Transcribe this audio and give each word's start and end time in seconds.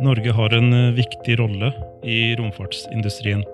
Norge 0.00 0.32
har 0.32 0.54
en 0.54 0.72
eh, 0.72 0.92
viktig 0.96 1.38
rolle 1.38 1.72
i 2.02 2.36
romfartsindustrien. 2.36 3.44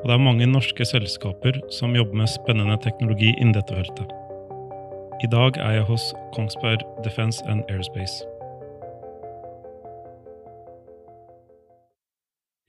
Og 0.00 0.08
det 0.08 0.16
er 0.16 0.24
mange 0.24 0.48
norske 0.48 0.84
selskaper 0.84 1.60
som 1.70 1.94
jobber 1.96 2.22
med 2.22 2.32
spennende 2.32 2.78
teknologi 2.82 3.30
innen 3.36 3.54
dette 3.54 3.76
feltet. 3.78 4.16
I 5.20 5.30
dag 5.30 5.60
er 5.60 5.78
jeg 5.78 5.88
hos 5.92 6.10
Kongsberg 6.34 6.82
Defence 7.04 7.44
and 7.46 7.62
Airspace. 7.68 8.29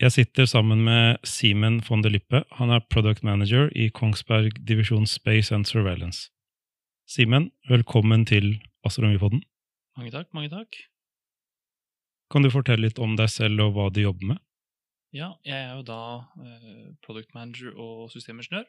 Jeg 0.01 0.15
sitter 0.15 0.47
sammen 0.49 0.79
med 0.81 1.19
Simen 1.29 1.75
von 1.85 2.01
der 2.01 2.09
Lippe. 2.09 2.39
Han 2.57 2.71
er 2.73 2.81
product 2.89 3.21
manager 3.23 3.67
i 3.77 3.91
Kongsberg 3.93 4.55
divisjon 4.65 5.05
Space 5.05 5.53
and 5.53 5.67
Surveillance. 5.69 6.31
Simen, 7.05 7.51
velkommen 7.69 8.25
til 8.25 8.55
Astronomipodden. 8.81 9.43
Mange 9.99 10.09
takk, 10.15 10.31
mange 10.33 10.49
takk. 10.49 10.79
Kan 12.33 12.41
du 12.41 12.49
fortelle 12.49 12.87
litt 12.87 12.97
om 12.97 13.13
deg 13.13 13.29
selv 13.29 13.61
og 13.67 13.77
hva 13.77 13.87
du 13.93 14.01
jobber 14.01 14.31
med? 14.31 14.41
Ja, 15.13 15.35
jeg 15.45 15.67
er 15.67 15.77
jo 15.77 15.85
da 15.85 16.01
eh, 16.47 16.89
product 17.05 17.37
manager 17.37 17.77
og 17.77 18.09
systemingeniør 18.09 18.65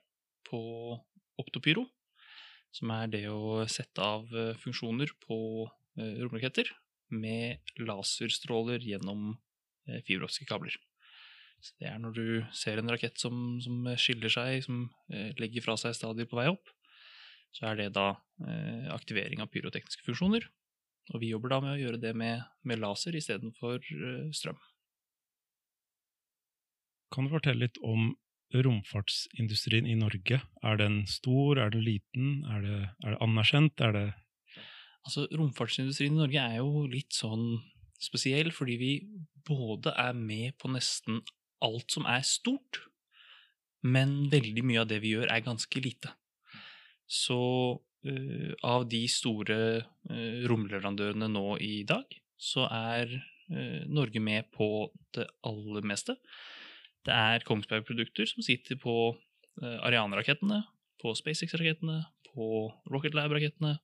på 0.50 0.62
Optopyro, 1.40 1.88
som 2.76 2.92
er 2.92 3.08
det 3.08 3.24
å 3.32 3.64
sette 3.72 4.04
av 4.04 4.28
eh, 4.36 4.52
funksjoner 4.60 5.16
på 5.24 5.42
eh, 5.96 6.20
romraketter 6.20 6.76
med 7.08 7.72
laserstråler 7.80 8.84
gjennom 8.84 9.38
fiberoptiske 10.04 10.52
kabler. 10.52 10.76
Så 11.62 11.76
det 11.78 11.90
er 11.92 12.00
når 12.02 12.14
du 12.16 12.24
ser 12.58 12.80
en 12.80 12.90
rakett 12.90 13.20
som, 13.22 13.60
som 13.62 13.86
skiller 14.00 14.32
seg, 14.32 14.64
som 14.66 14.88
eh, 15.14 15.30
legger 15.38 15.62
fra 15.62 15.76
seg 15.78 15.94
stadier 15.94 16.26
på 16.26 16.40
vei 16.40 16.48
opp, 16.50 16.72
så 17.54 17.68
er 17.70 17.78
det 17.78 17.92
da 17.94 18.08
eh, 18.42 18.88
aktivering 18.90 19.44
av 19.44 19.52
pyrotekniske 19.52 20.04
funksjoner. 20.06 20.48
Og 21.12 21.22
vi 21.22 21.30
jobber 21.32 21.54
da 21.54 21.60
med 21.62 21.76
å 21.76 21.80
gjøre 21.80 22.00
det 22.02 22.12
med, 22.18 22.42
med 22.66 22.80
laser 22.82 23.16
istedenfor 23.18 23.82
uh, 23.82 24.28
strøm. 24.34 24.58
Kan 27.12 27.26
du 27.26 27.32
fortelle 27.34 27.66
litt 27.66 27.80
om 27.82 28.12
romfartsindustrien 28.54 29.88
i 29.90 29.96
Norge? 29.98 30.38
Er 30.62 30.78
den 30.78 31.02
stor, 31.10 31.58
er 31.58 31.74
den 31.74 31.82
liten, 31.84 32.44
er 32.54 32.62
det, 32.64 32.78
er 33.02 33.16
det 33.16 33.22
anerkjent, 33.24 33.82
er 33.82 33.96
det 33.98 34.08
Altså, 35.02 35.24
Romfartsindustrien 35.34 36.14
i 36.14 36.20
Norge 36.20 36.38
er 36.38 36.60
jo 36.60 36.84
litt 36.86 37.10
sånn 37.16 37.56
spesiell, 37.98 38.52
fordi 38.54 38.76
vi 38.78 38.90
både 39.42 39.90
er 39.98 40.14
med 40.14 40.54
på 40.62 40.70
nesten 40.70 41.18
alt 41.62 41.94
som 41.94 42.06
er 42.10 42.24
stort, 42.26 42.82
men 43.82 44.28
veldig 44.30 44.64
mye 44.66 44.82
av 44.84 44.90
det 44.90 45.00
vi 45.02 45.16
gjør, 45.16 45.30
er 45.32 45.44
ganske 45.46 45.82
lite. 45.82 46.12
Så 47.10 47.38
uh, 47.78 48.52
av 48.66 48.86
de 48.90 49.02
store 49.10 49.58
uh, 49.82 50.38
romleverandørene 50.50 51.28
nå 51.32 51.46
i 51.62 51.82
dag, 51.88 52.06
så 52.38 52.68
er 52.70 53.10
uh, 53.16 53.82
Norge 53.90 54.22
med 54.22 54.50
på 54.54 54.88
det 55.16 55.26
aller 55.46 55.86
meste. 55.86 56.16
Det 57.02 57.14
er 57.14 57.46
Kongsberg-produkter 57.46 58.28
som 58.30 58.44
sitter 58.46 58.78
på 58.78 58.94
Ariane-rakettene, 59.60 60.62
på 61.02 61.10
SpaceX-rakettene, 61.18 61.98
på 62.30 62.46
Rocket 62.88 63.16
Lab-rakettene. 63.18 63.74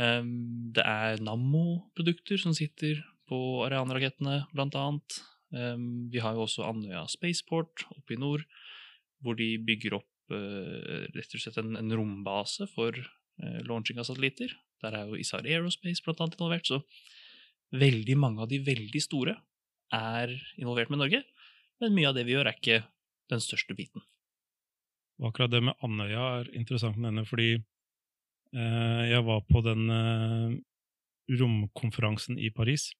Um, 0.00 0.72
det 0.72 0.82
er 0.88 1.20
Nammo-produkter 1.22 2.40
som 2.40 2.56
sitter 2.56 3.02
på 3.28 3.38
Ariane-rakettene, 3.66 4.46
blant 4.56 4.76
annet. 4.80 5.20
Um, 5.52 6.08
vi 6.12 6.22
har 6.24 6.36
jo 6.36 6.46
også 6.46 6.64
Andøya 6.64 7.04
Spaceport 7.12 7.84
oppe 7.92 8.16
i 8.16 8.20
nord, 8.20 8.44
hvor 9.22 9.36
de 9.38 9.54
bygger 9.62 9.98
opp 10.00 10.34
uh, 10.34 11.08
rett 11.12 11.36
og 11.36 11.42
slett 11.44 11.60
en, 11.60 11.76
en 11.78 11.96
rombase 11.96 12.66
for 12.72 12.96
uh, 12.96 13.60
launching 13.68 14.00
av 14.00 14.08
satellitter. 14.08 14.54
Der 14.82 14.96
er 14.96 15.10
jo 15.10 15.20
Isar 15.20 15.44
Aerospace 15.46 16.02
blant 16.04 16.22
annet 16.24 16.38
involvert, 16.40 16.68
så 16.68 16.80
veldig 17.72 18.16
mange 18.20 18.42
av 18.44 18.50
de 18.50 18.60
veldig 18.64 19.02
store 19.02 19.36
er 19.92 20.32
involvert 20.56 20.90
med 20.92 21.02
Norge. 21.04 21.22
Men 21.82 21.94
mye 21.96 22.08
av 22.10 22.16
det 22.16 22.24
vi 22.28 22.36
gjør, 22.36 22.48
er 22.48 22.58
ikke 22.58 22.80
den 23.32 23.42
største 23.42 23.76
biten. 23.76 24.04
Og 25.20 25.30
akkurat 25.30 25.52
det 25.52 25.62
med 25.68 25.84
Andøya 25.84 26.24
er 26.40 26.50
interessant 26.56 26.98
å 26.98 27.04
nevne, 27.04 27.24
fordi 27.28 27.50
eh, 27.58 29.02
jeg 29.10 29.24
var 29.26 29.44
på 29.48 29.62
den 29.64 29.92
eh, 29.92 30.56
romkonferansen 31.40 32.40
i 32.40 32.50
Paris, 32.54 32.90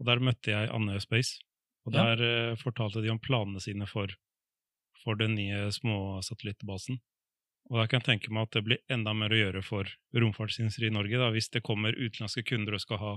og 0.00 0.08
der 0.08 0.22
møtte 0.24 0.54
jeg 0.54 0.72
Andøya 0.74 1.02
Space. 1.04 1.38
Og 1.86 1.94
Ja. 1.94 2.14
der 2.14 2.24
eh, 2.50 2.56
fortalte 2.60 3.02
de 3.02 3.10
om 3.12 3.18
planene 3.18 3.60
sine 3.60 3.86
for, 3.88 4.12
for 5.02 5.16
den 5.16 5.34
nye 5.34 5.70
småsatellittbasen. 5.72 7.00
Og 7.70 7.78
da 7.78 7.86
kan 7.86 8.00
jeg 8.00 8.08
tenke 8.08 8.32
meg 8.34 8.48
at 8.48 8.56
det 8.58 8.64
blir 8.66 8.80
enda 8.90 9.14
mer 9.14 9.30
å 9.30 9.38
gjøre 9.38 9.62
for 9.62 9.88
romfartsindustri 10.12 10.88
i 10.88 10.94
Norge. 10.94 11.18
Da. 11.18 11.30
Hvis 11.30 11.50
det 11.54 11.62
kommer 11.62 11.94
utenlandske 11.94 12.42
kunder 12.42 12.74
og 12.74 12.82
skal 12.82 12.98
ha 12.98 13.12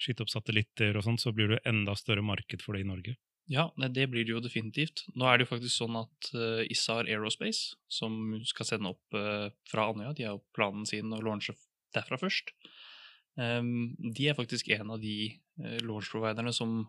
skyte 0.00 0.24
opp 0.24 0.32
satellitter 0.32 0.96
og 0.96 1.04
sånt, 1.04 1.20
så 1.20 1.32
blir 1.36 1.52
det 1.52 1.60
enda 1.68 1.94
større 1.98 2.24
marked 2.24 2.64
for 2.64 2.74
det 2.74 2.86
i 2.86 2.88
Norge. 2.88 3.16
Ja, 3.50 3.66
nei, 3.80 3.90
det 3.92 4.06
blir 4.12 4.24
det 4.24 4.32
jo 4.32 4.40
definitivt. 4.40 5.02
Nå 5.18 5.26
er 5.26 5.38
det 5.38 5.46
jo 5.46 5.50
faktisk 5.56 5.74
sånn 5.74 5.98
at 5.98 6.30
uh, 6.36 6.62
Isar 6.70 7.08
Aerospace, 7.10 7.74
som 7.90 8.38
skal 8.46 8.68
sende 8.68 8.92
opp 8.94 9.16
uh, 9.16 9.50
fra 9.68 9.88
Andøya, 9.90 10.14
de 10.14 10.26
har 10.26 10.36
jo 10.36 10.44
planen 10.56 10.86
sin 10.88 11.10
å 11.12 11.20
launche 11.24 11.56
derfra 11.96 12.20
først. 12.20 12.54
Um, 13.40 13.96
de 13.98 14.30
er 14.30 14.38
faktisk 14.38 14.70
en 14.74 14.94
av 14.94 15.02
de 15.02 15.16
uh, 15.60 15.80
launch-providerne 15.82 16.54
som 16.54 16.84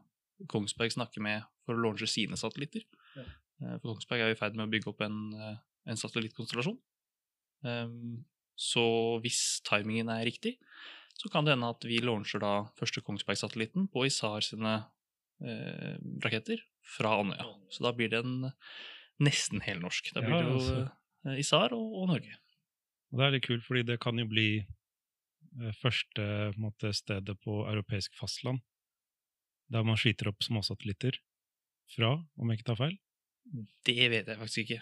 Kongsberg 0.50 0.94
snakker 0.94 1.24
med 1.24 1.44
for 1.66 1.76
å 1.76 1.84
launche 1.84 2.08
sine 2.10 2.38
satellitter. 2.40 2.86
Ja. 3.18 3.26
Eh, 3.62 3.76
for 3.80 3.92
Kongsberg 3.94 4.24
er 4.24 4.34
i 4.34 4.40
ferd 4.40 4.58
med 4.58 4.68
å 4.68 4.72
bygge 4.72 4.92
opp 4.92 5.04
en, 5.06 5.20
eh, 5.38 5.58
en 5.92 6.00
satellittkonstellasjon. 6.00 6.80
Um, 7.62 8.26
så 8.58 8.84
hvis 9.22 9.62
timingen 9.68 10.10
er 10.10 10.26
riktig, 10.26 10.58
så 11.18 11.30
kan 11.30 11.46
det 11.46 11.54
hende 11.54 11.70
at 11.70 11.86
vi 11.86 12.00
launcher 12.02 12.42
da 12.42 12.54
første 12.80 13.04
Kongsberg-satellitten 13.06 13.88
på 13.94 14.06
Isar 14.08 14.42
sine 14.46 14.86
eh, 15.42 15.98
raketter 16.24 16.64
fra 16.82 17.20
Andøya. 17.22 17.46
Så 17.70 17.86
da 17.86 17.92
blir 17.94 18.10
det 18.10 18.24
en 18.24 18.52
nesten 19.22 19.62
helnorsk. 19.62 20.14
Da 20.16 20.24
blir 20.26 20.34
Ja, 20.34 20.42
det 20.42 20.50
jo 20.50 20.58
altså. 20.58 20.92
eh, 21.28 21.40
Isar 21.44 21.78
og, 21.78 21.98
og 22.02 22.08
Norge. 22.16 22.38
Og 23.12 23.20
det 23.20 23.26
er 23.28 23.36
litt 23.36 23.46
kult, 23.46 23.66
fordi 23.68 23.84
det 23.86 24.00
kan 24.02 24.18
jo 24.18 24.26
bli 24.26 24.66
første 25.82 26.24
måte, 26.56 26.94
stedet 26.96 27.36
på 27.44 27.58
europeisk 27.68 28.14
fastland 28.16 28.62
der 29.72 29.86
man 29.88 30.00
skyter 30.00 30.30
opp 30.32 30.44
småsatellitter 30.44 31.18
fra, 31.96 32.14
om 32.40 32.52
jeg 32.52 32.60
ikke 32.60 32.70
tar 32.72 32.80
feil. 32.80 32.98
Det 33.88 33.96
vet 34.14 34.28
jeg 34.30 34.38
faktisk 34.40 34.60
ikke. 34.66 34.82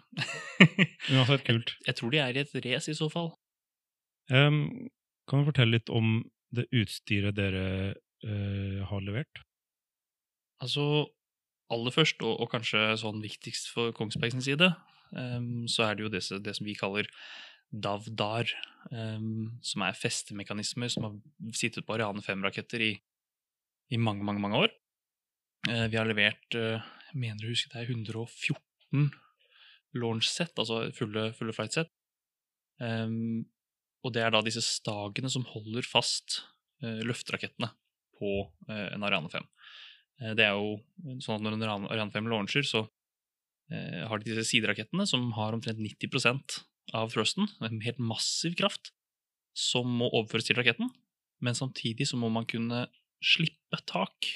Uansett 1.16 1.46
kult. 1.48 1.76
Jeg 1.88 1.96
tror 1.98 2.12
de 2.14 2.20
er 2.22 2.36
i 2.38 2.42
et 2.44 2.58
race 2.66 2.92
i 2.92 2.98
så 2.98 3.08
fall. 3.14 3.32
Um, 4.30 4.90
kan 5.30 5.42
du 5.42 5.48
fortelle 5.50 5.78
litt 5.78 5.90
om 5.94 6.20
det 6.54 6.68
utstyret 6.76 7.38
dere 7.38 7.64
uh, 8.26 8.82
har 8.90 9.06
levert? 9.06 9.42
Altså, 10.62 10.84
aller 11.72 11.94
først, 11.96 12.22
og, 12.26 12.36
og 12.44 12.50
kanskje 12.52 12.84
sånn 13.00 13.22
viktigst 13.24 13.70
for 13.74 13.94
Kongsberg 13.96 14.34
sin 14.36 14.44
side, 14.46 14.72
um, 15.16 15.64
så 15.72 15.88
er 15.88 15.96
det 15.98 16.06
jo 16.08 16.12
det, 16.14 16.24
som- 16.26 16.42
det 16.44 16.56
som 16.58 16.68
vi 16.68 16.76
kaller 16.78 17.08
DAVDAR, 17.72 18.50
um, 18.92 19.52
som 19.62 19.86
er 19.86 19.98
festemekanismer 19.98 20.90
som 20.92 21.06
har 21.08 21.18
sittet 21.56 21.86
på 21.88 21.96
Ariane 21.96 22.22
5-raketter 22.26 22.82
i, 22.90 22.92
i 23.92 23.98
mange, 23.98 24.24
mange, 24.26 24.42
mange 24.44 24.60
år. 24.66 24.74
Eh, 25.70 25.88
vi 25.92 25.98
har 26.00 26.08
levert, 26.10 26.46
eh, 26.56 26.80
jeg 27.10 27.20
mener 27.20 27.46
å 27.48 27.52
huske 27.54 27.72
det 27.74 27.82
er 27.84 27.90
114 27.94 29.10
launch-sett, 29.98 30.54
altså 30.62 30.84
fulle, 30.96 31.30
fulle 31.38 31.56
flight-sett. 31.56 31.90
Em, 32.80 33.46
og 34.06 34.14
det 34.16 34.22
er 34.24 34.32
da 34.32 34.42
disse 34.46 34.62
stagene 34.64 35.32
som 35.34 35.44
holder 35.50 35.84
fast 35.88 36.44
eh, 36.84 37.02
løfterakettene 37.04 37.72
på 38.20 38.30
eh, 38.70 38.86
en 38.94 39.04
Ariane 39.08 39.32
5. 39.34 39.48
Eh, 40.22 40.34
Det 40.38 40.46
er 40.46 40.54
jo 40.56 40.78
sånn 41.24 41.40
at 41.40 41.44
når 41.44 41.58
en 41.58 41.66
Ariane- 41.66 41.92
Ariane 41.92 42.14
5 42.16 42.30
launcher, 42.32 42.64
så 42.64 42.86
eh, 43.74 44.06
har 44.08 44.22
de 44.22 44.30
disse 44.32 44.48
siderakettene 44.54 45.08
som 45.10 45.32
har 45.36 45.58
omtrent 45.58 45.82
90% 45.82 46.62
av 46.94 47.12
thrusten, 47.14 47.50
en 47.62 47.82
helt 47.86 48.00
massiv 48.02 48.56
kraft, 48.58 48.94
som 49.58 49.90
må 50.00 50.08
overføres 50.14 50.48
til 50.48 50.58
raketten. 50.58 50.90
Men 51.44 51.58
samtidig 51.58 52.08
så 52.08 52.18
må 52.20 52.30
man 52.32 52.48
kunne 52.50 52.86
slippe 53.24 53.80
tak 53.90 54.28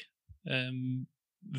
um, 0.46 1.04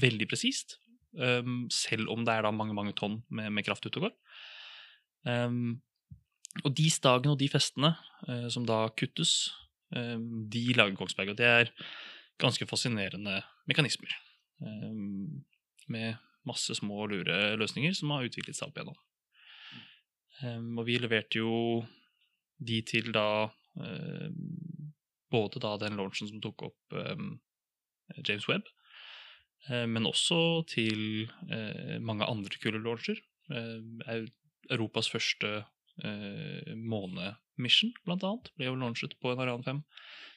veldig 0.01 0.29
presist, 0.31 0.79
Um, 1.15 1.69
selv 1.71 2.11
om 2.11 2.25
det 2.27 2.33
er 2.35 2.43
da 2.43 2.51
mange, 2.51 2.75
mange 2.75 2.95
tonn 2.99 3.21
med, 3.31 3.53
med 3.55 3.63
kraft 3.67 3.87
ute 3.87 4.01
og 4.01 4.09
går. 4.09 4.15
Um, 5.31 5.77
og 6.65 6.75
de 6.75 6.89
stagene 6.91 7.35
og 7.35 7.39
de 7.39 7.49
festene 7.51 7.93
uh, 8.27 8.49
som 8.53 8.67
da 8.69 8.87
kuttes, 8.99 9.53
de 9.95 10.61
lager 10.75 10.97
Kongsberg. 10.99 11.29
Og 11.31 11.37
det 11.39 11.47
er 11.47 11.69
ganske 12.43 12.67
fascinerende 12.67 13.37
mekanismer. 13.71 14.11
med 15.87 16.17
masse 16.49 16.75
små 16.75 17.05
og 17.05 17.13
lure 17.13 17.55
løsninger 17.61 17.93
som 17.95 18.11
har 18.11 18.25
utviklet 18.27 18.57
seg 18.57 18.73
opp 18.73 18.81
igjennom. 18.81 18.97
Og 20.81 20.87
vi 20.89 20.97
leverte 20.99 21.39
jo 21.39 21.85
de 22.59 22.81
til 22.89 23.13
da 23.15 23.53
Både 25.35 25.63
da 25.63 25.75
den 25.83 25.99
launchen 25.99 26.31
som 26.31 26.41
tok 26.45 26.69
opp 26.71 26.97
um, 26.97 27.37
James 28.23 28.47
Webb, 28.51 28.71
uh, 29.71 29.85
men 29.91 30.07
også 30.07 30.39
til 30.71 31.27
uh, 31.51 31.99
mange 32.01 32.29
andre 32.31 32.63
kule 32.63 32.83
launcher. 32.85 33.19
Uh, 33.51 33.83
Eu- 34.09 34.33
Europas 34.73 35.11
første 35.13 35.49
eh, 36.05 36.75
måne, 36.75 37.35
Mission, 37.61 37.91
blant 38.07 38.25
annet, 38.25 38.51
ble 38.57 38.71
jo 38.71 38.79
launchet 38.81 39.13
på 39.21 39.33
en 39.33 39.43
Ariane 39.45 39.67
5 39.67 39.83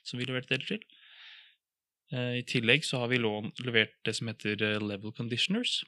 som 0.03 0.19
vi 0.19 0.27
leverte 0.27 0.51
deler 0.51 0.67
til. 0.67 0.83
I 2.11 2.43
tillegg 2.47 2.85
så 2.87 3.01
har 3.01 3.09
vi 3.11 3.17
levert 3.19 3.95
det 4.07 4.13
som 4.15 4.29
heter 4.29 4.59
level 4.83 5.11
conditioners 5.15 5.81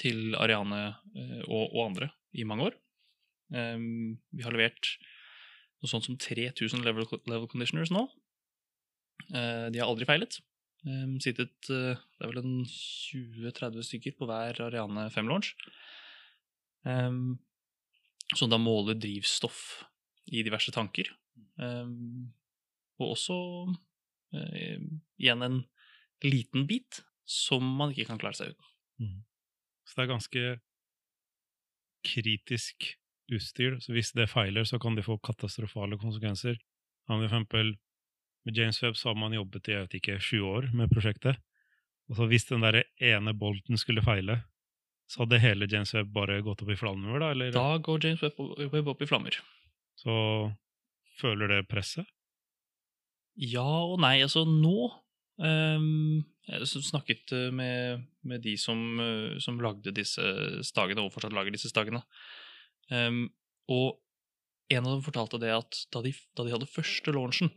til 0.00 0.34
Ariane 0.38 0.80
og, 1.46 1.76
andre 1.84 2.08
i 2.34 2.46
mange 2.46 2.70
år. 2.70 2.78
Um, 3.54 4.16
vi 4.34 4.42
har 4.42 4.54
levert 4.54 4.94
noe 5.84 5.92
sånt 5.92 6.08
som 6.08 6.18
3000 6.20 6.84
level, 6.86 7.06
level 7.28 7.48
conditioners 7.50 7.92
nå. 7.94 8.06
Uh, 9.30 9.70
de 9.72 9.80
har 9.80 9.88
aldri 9.88 10.08
feilet. 10.08 10.40
Um, 10.84 11.16
sittet, 11.22 11.54
uh, 11.72 11.96
det 11.96 12.24
er 12.24 12.30
vel 12.32 12.42
en 12.42 12.56
20-30 12.68 13.86
stykker 13.88 14.16
på 14.18 14.28
hver 14.28 14.60
Ariane 14.66 15.06
5-launch. 15.12 15.54
Um, 16.84 17.38
som 18.36 18.50
da 18.52 18.58
måler 18.60 18.96
drivstoff 18.98 19.84
i 20.32 20.42
diverse 20.44 20.72
tanker. 20.74 21.08
Um, 21.60 22.32
og 23.00 23.14
også 23.14 23.38
uh, 24.36 24.84
igjen 25.20 25.46
en 25.46 25.62
liten 26.24 26.68
bit 26.68 27.02
som 27.28 27.64
man 27.78 27.92
ikke 27.92 28.10
kan 28.12 28.20
klare 28.20 28.38
seg 28.38 28.52
uten. 28.52 28.70
Mm. 29.00 29.18
Så 29.84 29.96
det 29.96 30.04
er 30.04 30.12
ganske 30.12 30.44
kritisk 32.04 32.90
utstyr. 33.32 33.78
Så 33.80 33.94
hvis 33.96 34.12
det 34.16 34.30
feiler, 34.32 34.66
så 34.68 34.78
kan 34.82 34.96
det 34.98 35.06
få 35.06 35.18
katastrofale 35.22 35.98
konsekvenser. 36.00 36.58
For 37.06 37.24
eksempel 37.24 37.74
med 38.44 38.56
James 38.56 38.82
Webb 38.82 38.96
så 39.00 39.10
har 39.10 39.18
man 39.18 39.32
jobbet 39.32 39.68
i 39.68 39.76
jeg 39.76 39.86
vet 39.86 39.98
ikke, 40.00 40.20
sju 40.20 40.40
år 40.44 40.68
med 40.76 40.92
prosjektet. 40.92 41.40
Og 42.10 42.18
så 42.18 42.26
hvis 42.28 42.44
den 42.50 42.64
der 42.64 42.82
ene 43.00 43.32
bolten 43.36 43.80
skulle 43.80 44.04
feile, 44.04 44.42
så 45.08 45.22
hadde 45.22 45.40
hele 45.40 45.68
James 45.70 45.92
Webb 45.96 46.12
bare 46.12 46.42
gått 46.44 46.64
opp 46.64 46.72
i 46.72 46.76
flammer? 46.78 47.16
Da 47.20 47.30
eller? 47.32 47.54
Da 47.54 47.78
går 47.78 48.04
James 48.04 48.24
Webb 48.24 48.92
opp 48.92 49.02
i 49.04 49.08
flammer. 49.08 49.36
Så 50.00 50.14
føler 51.20 51.50
det 51.50 51.64
presset? 51.70 52.08
Ja 53.34 53.64
og 53.64 53.98
nei. 54.02 54.18
Altså 54.22 54.44
nå 54.46 54.88
um, 55.42 56.22
Jeg 56.46 56.68
snakket 56.70 57.32
eh, 57.34 57.50
med, 57.50 58.04
med 58.22 58.44
de 58.44 58.54
som, 58.60 58.80
eh, 59.00 59.38
som, 59.42 59.58
lagde 59.62 59.94
disse 59.96 60.22
stagene, 60.66 61.02
og 61.02 61.12
fortsatt 61.14 61.34
lager 61.34 61.54
disse 61.54 61.72
stagene. 61.72 62.04
Um, 62.92 63.28
og 63.72 64.00
en 64.72 64.84
av 64.84 64.96
dem 64.96 65.04
fortalte 65.04 65.40
det 65.40 65.52
at 65.54 65.78
da 65.94 66.02
de, 66.04 66.12
da 66.36 66.44
de 66.44 66.52
hadde 66.52 66.68
første 66.68 67.12
launchen 67.14 67.48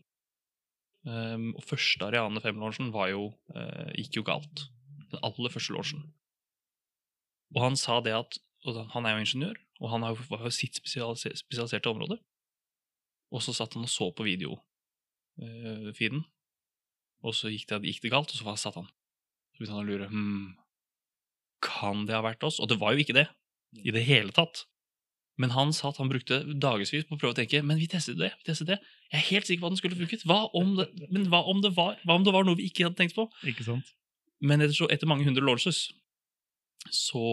um, 1.07 1.49
Og 1.55 1.63
første 1.67 2.05
Ariane 2.05 2.39
5-launchen 2.43 2.93
jo, 3.11 3.29
uh, 3.55 3.89
gikk 3.95 4.19
jo 4.19 4.23
galt. 4.27 4.67
Den 5.11 5.23
aller 5.23 5.51
første 5.51 5.73
launchen. 5.75 6.05
Og 7.55 7.63
han 7.63 7.75
sa 7.79 7.99
det 8.03 8.15
at 8.15 8.39
Han 8.93 9.05
er 9.05 9.15
jo 9.15 9.23
ingeniør, 9.23 9.57
og 9.79 9.91
han 9.93 10.03
har 10.03 10.09
jo, 10.11 10.23
har 10.35 10.49
jo 10.49 10.51
sitt 10.51 10.75
spesialiserte, 10.75 11.37
spesialiserte 11.39 11.87
område. 11.87 12.17
Og 13.31 13.39
så 13.43 13.53
satt 13.55 13.73
han 13.77 13.85
og 13.85 13.91
så 13.91 14.09
på 14.11 14.25
videofeeden, 14.27 16.23
uh, 16.23 16.27
og 17.23 17.35
så 17.35 17.51
gikk 17.51 17.69
det, 17.69 17.79
gikk 17.87 18.01
det, 18.03 18.11
galt, 18.11 18.33
og 18.33 18.39
så 18.39 18.55
satt 18.59 18.75
han. 18.79 18.89
Så 19.53 19.61
begynte 19.61 19.77
han 19.77 19.85
å 19.85 19.87
lure 19.87 20.09
hm, 20.11 20.57
Kan 21.63 22.05
det 22.09 22.17
ha 22.17 22.21
vært 22.25 22.43
oss? 22.43 22.59
Og 22.59 22.67
det 22.69 22.79
var 22.81 22.93
jo 22.93 23.01
ikke 23.05 23.15
det 23.15 23.27
i 23.77 23.93
det 23.95 24.03
hele 24.07 24.35
tatt. 24.35 24.65
Men 25.37 25.53
han 25.53 25.73
sa 25.75 25.91
at 25.91 25.99
han 26.01 26.09
brukte 26.09 26.39
dagevis 26.57 27.05
på 27.05 27.13
å 27.13 27.19
prøve 27.21 27.35
å 27.35 27.37
tenke 27.37 27.61
men 27.61 27.77
vi 27.77 27.85
testet 27.91 28.17
det. 28.17 28.31
vi 28.39 28.47
testet 28.49 28.71
det. 28.71 28.79
Jeg 29.11 29.19
er 29.19 29.27
helt 29.29 29.49
sikker 29.49 29.61
på 29.61 29.69
at 29.69 29.75
den 29.75 29.81
skulle 29.81 29.99
funket. 29.99 30.25
Hva 30.25 30.39
om 30.57 30.73
det, 30.79 30.87
men 31.13 31.27
hva 31.31 31.43
om 31.45 31.61
det, 31.61 31.75
var, 31.77 31.99
hva 32.07 32.17
om 32.17 32.25
det 32.25 32.33
var 32.33 32.47
noe 32.47 32.57
vi 32.57 32.69
ikke 32.71 32.87
hadde 32.87 32.97
tenkt 32.97 33.17
på? 33.17 33.27
Ikke 33.45 33.67
sant? 33.67 33.93
Men 34.41 34.65
etter, 34.65 34.89
etter 34.93 35.09
mange 35.09 35.27
hundre 35.27 35.45
launches 35.45 35.87
så 36.93 37.27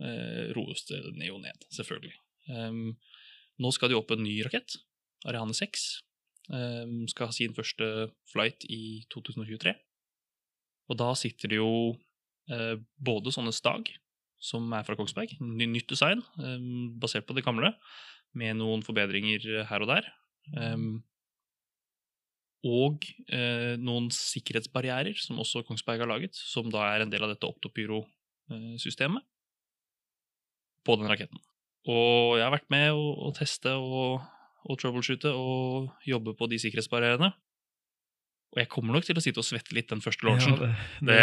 eh, 0.00 0.48
roes 0.56 0.84
det 0.88 1.02
jo 1.28 1.38
ned, 1.42 1.66
selvfølgelig. 1.74 2.14
Um, 2.52 2.94
nå 3.62 3.72
skal 3.74 3.92
de 3.92 3.98
opp 3.98 4.12
en 4.14 4.24
ny 4.24 4.38
rakett, 4.46 4.78
Ariane 5.28 5.54
6. 5.56 5.86
Um, 6.52 7.02
skal 7.10 7.30
ha 7.30 7.36
sin 7.36 7.54
første 7.56 7.88
flight 8.32 8.64
i 8.72 9.04
2023. 9.12 9.74
Og 10.90 10.98
da 11.00 11.12
sitter 11.18 11.52
det 11.52 11.60
jo 11.60 11.72
eh, 12.52 12.76
både 13.00 13.32
sånne 13.34 13.52
stag 13.54 13.92
som 14.42 14.66
er 14.74 14.84
fra 14.86 14.96
Kongsberg. 14.98 15.36
Nytt 15.40 15.88
design, 15.90 16.22
um, 16.40 16.90
basert 17.00 17.28
på 17.28 17.36
det 17.36 17.44
gamle, 17.46 17.72
med 18.38 18.58
noen 18.58 18.82
forbedringer 18.84 19.64
her 19.68 19.84
og 19.84 19.92
der. 19.92 20.08
Um, 20.56 21.02
og 22.66 23.06
uh, 23.32 23.74
noen 23.82 24.08
sikkerhetsbarrierer 24.14 25.18
som 25.18 25.40
også 25.42 25.64
Kongsberg 25.66 26.02
har 26.02 26.10
laget, 26.10 26.38
som 26.38 26.70
da 26.70 26.84
er 26.90 27.04
en 27.04 27.12
del 27.12 27.24
av 27.26 27.32
dette 27.32 27.48
Optopyro-systemet 27.48 29.26
på 30.82 30.98
den 30.98 31.10
raketten. 31.10 31.38
Og 31.90 32.38
jeg 32.38 32.46
har 32.46 32.54
vært 32.54 32.70
med 32.70 32.92
å, 32.94 33.06
å 33.26 33.32
teste 33.34 33.74
og, 33.74 34.22
og 34.62 34.78
troubleshoote 34.78 35.30
og 35.34 35.90
jobbe 36.06 36.34
på 36.38 36.48
de 36.50 36.60
sikkerhetsbarrierene. 36.62 37.32
Og 38.52 38.60
jeg 38.60 38.68
kommer 38.68 38.92
nok 38.92 39.06
til 39.08 39.16
å 39.16 39.22
sitte 39.24 39.40
og 39.40 39.48
svette 39.48 39.72
litt 39.72 39.88
den 39.88 40.02
første 40.04 40.26
launchen. 40.28 40.58
Ja, 40.60 40.68
det, 41.00 41.06
det, 41.08 41.20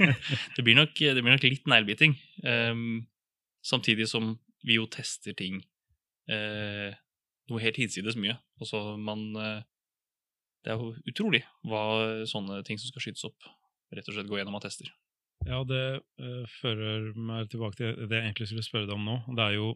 det, 0.00 0.14
det, 0.56 0.64
blir 0.66 0.78
nok, 0.78 0.96
det 0.98 1.22
blir 1.22 1.36
nok 1.36 1.46
litt 1.46 1.68
neglebiting. 1.70 2.16
Um, 2.42 3.04
samtidig 3.62 4.08
som 4.10 4.34
vi 4.66 4.80
jo 4.80 4.88
tester 4.90 5.36
ting 5.38 5.60
uh, 6.30 6.90
noe 7.50 7.62
helt 7.62 7.78
hinsides 7.78 8.18
mye. 8.18 8.34
Altså, 8.60 8.82
man 8.98 9.30
uh, 9.38 9.60
Det 10.64 10.74
er 10.74 10.82
jo 10.82 10.90
utrolig 11.08 11.44
hva 11.64 12.26
sånne 12.28 12.64
ting 12.66 12.80
som 12.80 12.90
skal 12.90 13.06
skytes 13.06 13.24
opp, 13.30 13.46
rett 13.94 14.10
og 14.10 14.16
slett 14.16 14.28
går 14.28 14.42
gjennom 14.42 14.58
av 14.58 14.66
tester. 14.66 14.90
Ja, 15.46 15.62
det 15.64 15.84
uh, 16.20 16.44
fører 16.58 17.12
meg 17.14 17.48
tilbake 17.54 17.78
til 17.78 17.94
det 18.10 18.18
jeg 18.18 18.26
egentlig 18.26 18.50
skulle 18.50 18.66
spørre 18.66 18.90
deg 18.90 18.98
om 18.98 19.06
nå. 19.06 19.20
Det 19.38 19.46
er 19.46 19.56
jo 19.60 19.70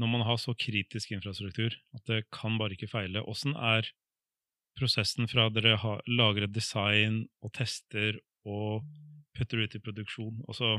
når 0.00 0.08
man 0.08 0.24
har 0.24 0.38
så 0.40 0.54
kritisk 0.56 1.12
infrastruktur 1.12 1.74
at 1.92 2.08
det 2.08 2.24
kan 2.32 2.56
bare 2.56 2.72
ikke 2.72 2.88
feile. 2.88 3.20
Åssen 3.28 3.52
er 3.52 3.90
prosessen 4.80 5.28
fra 5.30 5.48
dere 5.52 5.76
har, 5.82 6.02
lager 6.08 6.46
et 6.46 6.54
design 6.54 7.22
og 7.44 7.52
tester 7.56 8.18
og 8.48 8.86
putter 9.36 9.62
ut 9.62 9.76
i 9.76 9.82
produksjon? 9.82 10.42
Altså, 10.48 10.74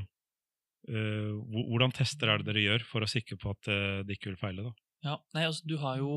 uh, 0.90 1.34
hvordan 1.70 1.94
tester 1.96 2.32
er 2.32 2.42
det 2.42 2.50
dere 2.50 2.66
gjør 2.66 2.86
for 2.90 3.06
å 3.06 3.10
sikre 3.10 3.40
på 3.42 3.54
at 3.54 3.72
uh, 3.72 4.02
det 4.06 4.18
ikke 4.18 4.34
vil 4.34 4.42
feile? 4.42 4.68
da? 4.70 4.76
Ja, 5.08 5.18
nei, 5.36 5.48
altså 5.48 5.66
Du 5.70 5.78
har 5.82 6.02
jo 6.02 6.12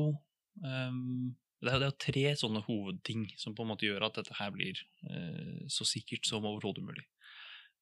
um, 0.61 1.35
det, 1.61 1.71
er, 1.71 1.79
det 1.81 1.89
er 1.89 1.99
tre 2.05 2.25
sånne 2.37 2.61
hovedting 2.67 3.27
som 3.41 3.55
på 3.57 3.65
en 3.65 3.71
måte 3.73 3.87
gjør 3.87 4.07
at 4.09 4.19
dette 4.19 4.35
her 4.37 4.51
blir 4.53 4.81
uh, 5.09 5.65
så 5.71 5.87
sikkert 5.87 6.27
som 6.29 6.45
overhodet 6.45 6.85
mulig. 6.85 7.07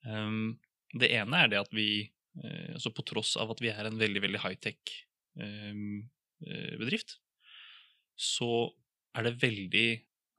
Um, 0.07 0.59
det 0.93 1.09
ene 1.15 1.39
er 1.41 1.49
det 1.49 1.63
at 1.63 1.71
vi, 1.73 2.11
altså 2.37 2.91
på 2.93 3.01
tross 3.09 3.31
av 3.41 3.49
at 3.49 3.61
vi 3.63 3.71
er 3.71 3.87
en 3.87 3.95
veldig 3.97 4.21
veldig 4.21 4.39
high-tech 4.43 4.91
um, 5.41 6.03
bedrift, 6.77 7.15
så 8.13 8.69
er 9.13 9.27
det 9.27 9.37
veldig 9.41 9.87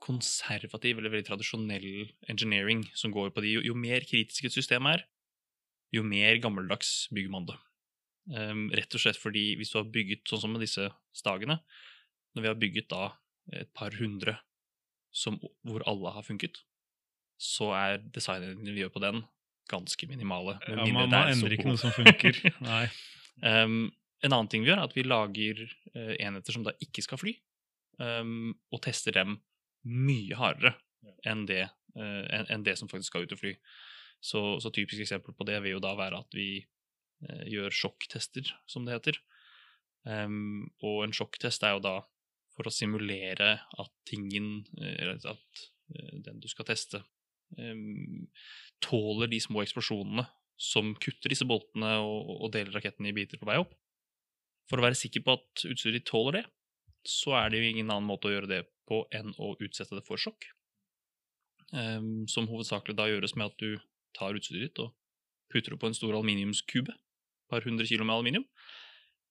konservativ 0.05 0.99
eller 0.99 1.13
veldig 1.13 1.29
tradisjonell 1.31 1.89
engineering 2.29 2.85
som 2.97 3.13
går 3.15 3.33
på 3.33 3.45
de. 3.45 3.55
Jo, 3.57 3.63
jo 3.71 3.77
mer 3.79 4.05
kritisk 4.07 4.49
et 4.49 4.57
system 4.57 4.89
er, 4.91 5.05
jo 5.95 6.05
mer 6.07 6.41
gammeldags 6.43 7.07
bygger 7.15 7.33
man 7.33 7.49
det. 7.49 7.57
Um, 8.35 8.67
rett 8.75 8.95
og 8.97 9.03
slett 9.03 9.21
fordi 9.21 9.53
hvis 9.61 9.73
du 9.73 9.79
har 9.79 9.91
bygget 9.93 10.25
sånn 10.29 10.41
som 10.47 10.55
med 10.55 10.63
disse 10.65 10.87
stagene 11.13 11.59
Når 12.33 12.41
vi 12.41 12.49
har 12.49 12.57
bygget 12.57 12.87
da 12.89 13.11
et 13.53 13.69
par 13.77 13.93
hundre 13.99 14.39
som, 15.13 15.37
hvor 15.63 15.85
alle 15.87 16.11
har 16.15 16.25
funket, 16.25 16.57
så 17.39 17.69
er 17.77 18.01
designene 18.15 18.73
vi 18.73 18.81
gjør 18.81 18.95
på 18.97 19.03
den, 19.05 19.21
ganske 19.71 20.09
minimale. 20.11 20.57
ja, 20.67 20.87
man, 20.97 21.13
man 21.13 21.29
endrer 21.31 21.55
ikke 21.55 21.69
noe 21.69 21.79
som 21.79 21.93
funker. 21.95 22.41
Nei. 22.65 22.89
Um, 23.45 23.93
en 24.25 24.33
annen 24.33 24.49
ting 24.51 24.65
vi 24.65 24.73
gjør, 24.73 24.81
er 24.81 24.89
at 24.89 24.97
vi 24.97 25.05
lager 25.07 25.61
uh, 25.95 26.17
enheter 26.17 26.57
som 26.57 26.65
da 26.67 26.75
ikke 26.83 27.05
skal 27.05 27.21
fly 27.21 27.37
um, 27.99 28.55
og 28.73 28.83
tester 28.87 29.15
dem 29.17 29.39
mye 29.85 30.37
hardere 30.39 30.75
enn 31.29 31.45
det, 31.49 31.67
uh, 31.99 32.45
enn 32.49 32.65
det 32.67 32.77
som 32.81 32.91
faktisk 32.91 33.13
skal 33.13 33.27
ut 33.27 33.35
og 33.37 33.43
fly. 33.43 33.55
Så, 34.25 34.41
så, 34.63 34.73
typisk 34.73 35.05
eksempel 35.05 35.37
på 35.37 35.47
det 35.49 35.59
vil 35.65 35.77
jo 35.77 35.85
da 35.85 35.93
være 35.99 36.23
at 36.25 36.37
vi 36.37 36.49
uh, 36.63 37.45
gjør 37.51 37.75
sjokktester, 37.83 38.55
som 38.71 38.87
det 38.87 38.97
heter. 38.97 39.21
Um, 40.05 40.71
og 40.85 41.05
en 41.05 41.17
sjokktest 41.17 41.65
er 41.65 41.77
jo 41.77 41.85
da 41.85 41.99
for 42.55 42.69
å 42.69 42.73
simulere 42.73 43.57
at 43.83 43.93
tingen, 44.07 44.63
eller 44.79 45.17
at 45.27 45.63
den 46.23 46.39
du 46.41 46.47
skal 46.47 46.69
teste, 46.69 47.01
um, 47.59 48.29
tåler 48.85 49.33
de 49.33 49.41
små 49.43 49.65
eksplosjonene 49.65 50.23
som 50.61 50.93
kutter 51.03 51.33
disse 51.33 51.47
boltene 51.49 51.97
og, 52.03 52.31
og 52.45 52.53
deler 52.55 52.77
raketten 52.77 53.09
i 53.09 53.15
biter 53.17 53.41
på 53.41 53.49
vei 53.49 53.59
opp. 53.61 53.75
For 54.71 54.81
å 54.81 54.87
være 54.87 54.99
sikker 54.99 55.25
på 55.25 55.35
at 55.37 55.65
utstyret 55.69 55.99
ditt 55.99 56.09
tåler 56.09 56.39
det, 56.39 56.45
så 57.09 57.37
er 57.39 57.53
det 57.53 57.61
jo 57.61 57.71
ingen 57.71 57.91
annen 57.93 58.09
måte 58.09 58.29
å 58.31 58.35
gjøre 58.35 58.51
det 58.51 58.61
på 58.89 59.05
enn 59.15 59.33
å 59.41 59.55
utsette 59.63 59.97
det 59.97 60.05
for 60.07 60.21
sjokk. 60.21 60.47
Um, 61.75 62.27
som 62.31 62.47
hovedsakelig 62.47 62.97
da 62.99 63.09
gjøres 63.11 63.35
med 63.35 63.51
at 63.51 63.57
du 63.59 63.81
tar 64.15 64.37
utstyret 64.37 64.69
ditt 64.69 64.83
og 64.83 64.93
putter 65.51 65.75
det 65.75 65.81
på 65.83 65.89
en 65.91 65.97
stor 65.97 66.13
aluminiumskube. 66.15 66.93
Et 66.95 67.51
par 67.51 67.65
hundre 67.67 67.87
kilo 67.89 68.07
med 68.07 68.15
aluminium. 68.17 68.45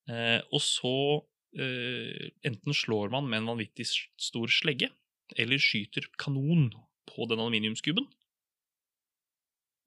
Uh, 0.10 0.42
og 0.52 0.62
så 0.64 0.96
uh, 1.24 2.26
enten 2.44 2.76
slår 2.76 3.14
man 3.14 3.30
med 3.30 3.42
en 3.42 3.54
vanvittig 3.54 3.88
stor 3.88 4.52
slegge, 4.52 4.92
eller 5.40 5.62
skyter 5.62 6.10
kanon 6.20 6.72
på 7.10 7.30
den 7.30 7.42
aluminiumskuben. 7.42 8.10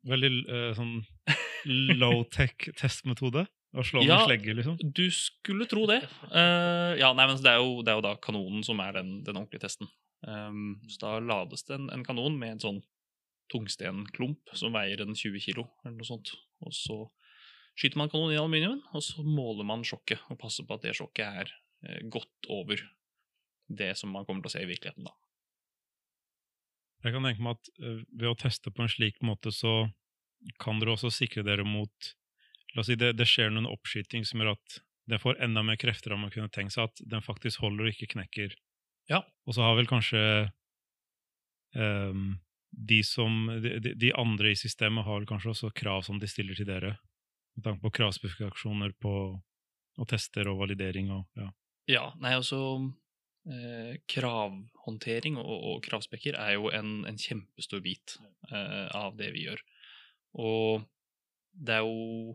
Veldig 0.07 0.33
uh, 0.47 0.73
sånn 0.79 0.97
low-tech 2.01 2.71
testmetode. 2.79 3.47
Og 3.77 3.85
slå 3.85 4.03
Ja. 4.07 4.17
med 4.17 4.31
slegge, 4.31 4.55
liksom? 4.57 4.79
Du 4.81 5.05
skulle 5.13 5.67
tro 5.69 5.85
det. 5.87 6.01
Uh, 6.33 6.97
ja, 6.97 7.13
nei, 7.13 7.27
men 7.29 7.37
det 7.37 7.51
er, 7.53 7.61
jo, 7.61 7.83
det 7.85 7.93
er 7.93 7.99
jo 7.99 8.05
da 8.07 8.15
kanonen 8.17 8.65
som 8.65 8.81
er 8.81 8.97
den, 8.97 9.19
den 9.27 9.37
ordentlige 9.37 9.67
testen. 9.67 9.91
Um, 10.27 10.81
så 10.89 11.03
da 11.03 11.11
lades 11.21 11.67
det 11.69 11.77
en, 11.77 11.91
en 11.93 12.05
kanon 12.07 12.39
med 12.41 12.57
en 12.57 12.63
sånn 12.65 12.81
tungstenklump 13.53 14.51
som 14.59 14.75
veier 14.75 15.05
en 15.05 15.15
20 15.15 15.45
kilo, 15.45 15.69
eller 15.85 15.99
noe 16.01 16.09
sånt. 16.09 16.33
Og 16.65 16.73
så 16.75 16.99
skyter 17.77 18.01
man 18.01 18.11
kanonen 18.11 18.35
i 18.35 18.41
aluminiumen, 18.41 18.81
og 18.97 19.05
så 19.05 19.23
måler 19.23 19.69
man 19.69 19.85
sjokket 19.87 20.25
og 20.33 20.41
passer 20.41 20.67
på 20.67 20.79
at 20.79 20.89
det 20.89 20.97
sjokket 20.97 21.45
er 21.45 21.53
uh, 21.53 22.01
godt 22.09 22.49
over 22.49 22.81
det 23.69 23.93
som 23.99 24.13
man 24.15 24.25
kommer 24.25 24.45
til 24.45 24.53
å 24.53 24.57
se 24.57 24.65
i 24.65 24.71
virkeligheten, 24.71 25.07
da. 25.07 25.15
Jeg 27.05 27.15
kan 27.15 27.27
tenke 27.27 27.45
meg 27.45 27.59
at 27.59 27.69
eh, 27.83 27.99
ved 28.19 28.31
å 28.31 28.39
teste 28.39 28.73
på 28.75 28.83
en 28.83 28.91
slik 28.91 29.19
måte, 29.27 29.53
så 29.55 29.85
kan 30.63 30.81
dere 30.81 30.95
også 30.97 31.11
sikre 31.13 31.45
dere 31.47 31.67
mot 31.67 32.15
si 32.85 32.97
det, 33.01 33.15
det 33.17 33.27
skjer 33.31 33.49
noen 33.55 33.69
oppskyting 33.71 34.27
som 34.29 34.43
gjør 34.43 34.53
at 34.57 34.79
den 35.09 35.21
får 35.23 35.39
enda 35.41 35.63
mer 35.63 35.79
krefter 35.81 36.13
enn 36.13 36.25
man 36.25 36.33
kunne 36.35 36.51
tenkt 36.53 36.75
seg, 36.75 36.91
at 36.91 37.03
den 37.09 37.23
faktisk 37.23 37.63
holder 37.63 37.87
og 37.87 37.95
ikke 37.95 38.11
knekker. 38.17 38.57
Ja. 39.09 39.23
Og 39.47 39.55
så 39.55 39.63
har 39.63 39.77
vel 39.79 39.87
kanskje 39.87 40.21
um, 41.79 42.35
de 42.71 42.99
som 43.07 43.47
de, 43.63 43.95
de- 43.95 44.13
andre 44.19 44.51
i 44.51 44.59
systemet 44.59 45.07
har 45.07 45.21
vel 45.21 45.29
kanskje 45.31 45.53
også 45.55 45.71
krav 45.79 46.03
som 46.05 46.19
de 46.21 46.29
stiller 46.29 46.59
til 46.59 46.67
dere, 46.69 46.97
med 47.57 47.65
tanke 47.65 47.81
på 47.87 47.95
kravspesifikasjoner 48.01 48.97
på 49.01 49.15
og 49.97 50.09
tester 50.11 50.51
og 50.51 50.59
validering 50.61 51.09
og 51.15 51.25
ja. 51.41 51.47
Ja, 51.89 52.03
nei, 52.21 52.35
altså 52.37 52.59
eh, 53.49 53.95
Kravhåndtering 54.11 55.39
og, 55.39 55.55
og 55.71 55.79
kravspekker 55.87 56.37
er 56.37 56.57
jo 56.57 56.67
en, 56.75 57.07
en 57.09 57.17
kjempestor 57.17 57.81
bit 57.81 58.19
eh, 58.51 58.91
av 58.91 59.15
det 59.17 59.31
vi 59.33 59.47
gjør. 59.47 59.63
Og 60.43 60.83
det 61.55 61.79
er 61.79 61.87
jo 61.87 62.35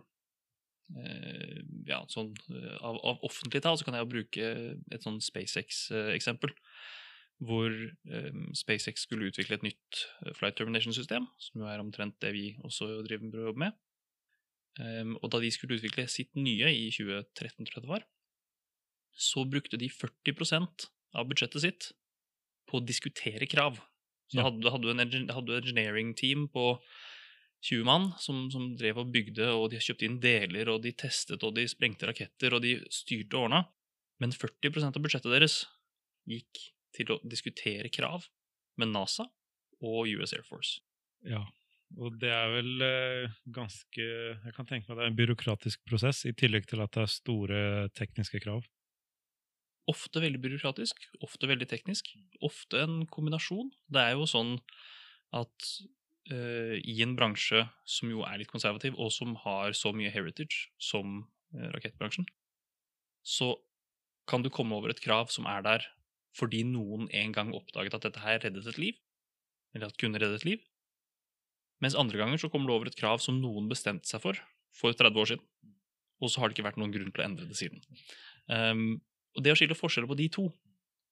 Ja, 1.87 2.01
sånn 2.11 2.33
eh, 2.51 2.77
av, 2.83 2.97
av 3.07 3.21
offentlig 3.27 3.61
tall 3.63 3.77
så 3.79 3.87
kan 3.87 3.95
jeg 3.97 4.05
jo 4.05 4.11
bruke 4.11 4.49
et 4.91 5.05
sånn 5.05 5.21
SpaceX-eksempel. 5.23 6.53
Hvor 7.41 7.73
eh, 7.73 8.41
SpaceX 8.57 9.07
skulle 9.07 9.31
utvikle 9.31 9.57
et 9.57 9.65
nytt 9.65 10.01
eh, 10.25 10.33
flight 10.37 10.59
termination-system, 10.59 11.25
som 11.41 11.63
jo 11.63 11.69
er 11.71 11.81
omtrent 11.81 12.19
det 12.21 12.33
vi 12.35 12.45
også 12.61 13.01
driver 13.07 13.25
med 13.27 13.39
å 13.39 13.47
jobbe 13.49 13.63
med. 13.65 13.79
Em, 14.81 15.15
og 15.19 15.31
da 15.33 15.41
de 15.43 15.49
skulle 15.51 15.75
utvikle 15.79 16.05
sitt 16.07 16.31
nye 16.39 16.69
i 16.71 16.85
2013, 16.93 17.65
tror 17.65 17.79
jeg 17.79 17.85
det 17.87 17.91
var, 17.91 18.05
så 19.11 19.43
brukte 19.43 19.79
de 19.81 19.89
40% 19.91 20.85
av 21.19 21.27
budsjettet 21.27 21.65
sitt 21.65 21.89
på 22.69 22.79
å 22.79 22.85
diskutere 22.85 23.49
krav. 23.51 23.81
Så 24.31 24.39
Ja. 24.39 24.45
hadde, 24.47 24.61
du 24.63 24.89
en 24.93 25.01
hadde 25.01 25.45
du 25.49 25.57
et 25.57 25.65
engineering-team 25.65 26.47
på 26.53 26.79
20 27.61 27.85
mann 27.85 28.09
som, 28.17 28.47
som 28.53 28.71
drev 28.77 29.03
og 29.03 29.11
bygde, 29.13 29.51
og 29.53 29.69
de 29.71 29.81
kjøpte 29.81 30.07
inn 30.07 30.17
deler, 30.21 30.71
og 30.73 30.81
de 30.85 30.93
testet, 30.97 31.43
og 31.45 31.53
de 31.57 31.67
sprengte 31.69 32.09
raketter, 32.09 32.55
og 32.57 32.63
de 32.65 32.79
styrte 32.93 33.37
og 33.37 33.45
ordna. 33.45 33.63
Men 34.21 34.33
40 34.33 34.87
av 34.87 35.01
budsjettet 35.01 35.33
deres 35.33 35.61
gikk 36.29 36.61
til 36.95 37.13
å 37.13 37.19
diskutere 37.25 37.91
krav 37.93 38.25
med 38.81 38.91
NASA 38.93 39.27
og 39.81 40.09
US 40.09 40.33
Air 40.37 40.45
Force. 40.45 40.81
Ja, 41.25 41.43
og 42.01 42.17
det 42.21 42.31
er 42.33 42.51
vel 42.53 42.83
eh, 42.85 43.39
ganske 43.53 44.03
Jeg 44.03 44.53
kan 44.55 44.67
tenke 44.67 44.89
meg 44.89 44.97
det 44.97 45.05
er 45.05 45.11
en 45.11 45.17
byråkratisk 45.17 45.81
prosess, 45.89 46.23
i 46.25 46.35
tillegg 46.37 46.69
til 46.69 46.81
at 46.83 46.93
det 46.95 47.05
er 47.05 47.13
store 47.13 47.63
tekniske 47.97 48.41
krav. 48.43 48.65
Ofte 49.89 50.21
veldig 50.23 50.39
byråkratisk, 50.41 51.07
ofte 51.25 51.49
veldig 51.49 51.67
teknisk. 51.69 52.13
Ofte 52.45 52.83
en 52.85 53.01
kombinasjon. 53.11 53.71
Det 53.91 54.01
er 54.01 54.15
jo 54.15 54.29
sånn 54.29 54.55
at 55.35 55.71
i 56.33 56.97
en 57.03 57.15
bransje 57.17 57.63
som 57.87 58.11
jo 58.11 58.23
er 58.27 58.41
litt 58.41 58.51
konservativ, 58.51 58.97
og 58.99 59.11
som 59.13 59.35
har 59.43 59.75
så 59.77 59.93
mye 59.95 60.11
heritage 60.13 60.69
som 60.81 61.23
eh, 61.55 61.67
rakettbransjen, 61.73 62.27
så 63.21 63.53
kan 64.29 64.45
du 64.45 64.51
komme 64.53 64.77
over 64.77 64.93
et 64.93 65.01
krav 65.03 65.31
som 65.33 65.47
er 65.49 65.65
der 65.65 65.87
fordi 66.37 66.61
noen 66.63 67.09
en 67.11 67.33
gang 67.35 67.51
oppdaget 67.55 67.97
at 67.97 68.05
dette 68.07 68.23
her 68.23 68.39
reddet 68.39 68.69
et 68.71 68.79
liv, 68.79 68.99
eller 69.75 69.91
at 69.91 69.99
kunne 69.99 70.19
redde 70.21 70.39
et 70.39 70.47
liv. 70.47 70.61
Mens 71.83 71.97
andre 71.97 72.21
ganger 72.21 72.39
så 72.39 72.49
kommer 72.51 72.69
du 72.69 72.75
over 72.77 72.87
et 72.87 72.97
krav 72.97 73.19
som 73.23 73.41
noen 73.41 73.67
bestemte 73.71 74.07
seg 74.07 74.23
for 74.23 74.39
for 74.71 74.95
30 74.95 75.19
år 75.19 75.27
siden, 75.33 75.43
og 76.23 76.31
så 76.31 76.39
har 76.39 76.47
det 76.47 76.55
ikke 76.55 76.69
vært 76.69 76.77
noen 76.79 76.93
grunn 76.93 77.09
til 77.11 77.19
å 77.19 77.25
endre 77.25 77.47
det 77.49 77.57
siden. 77.59 77.81
Um, 78.47 79.01
og 79.35 79.43
det 79.43 79.51
å 79.51 79.57
skille 79.59 79.75
forskjeller 79.75 80.07
på 80.07 80.15
de 80.19 80.27
to, 80.31 80.45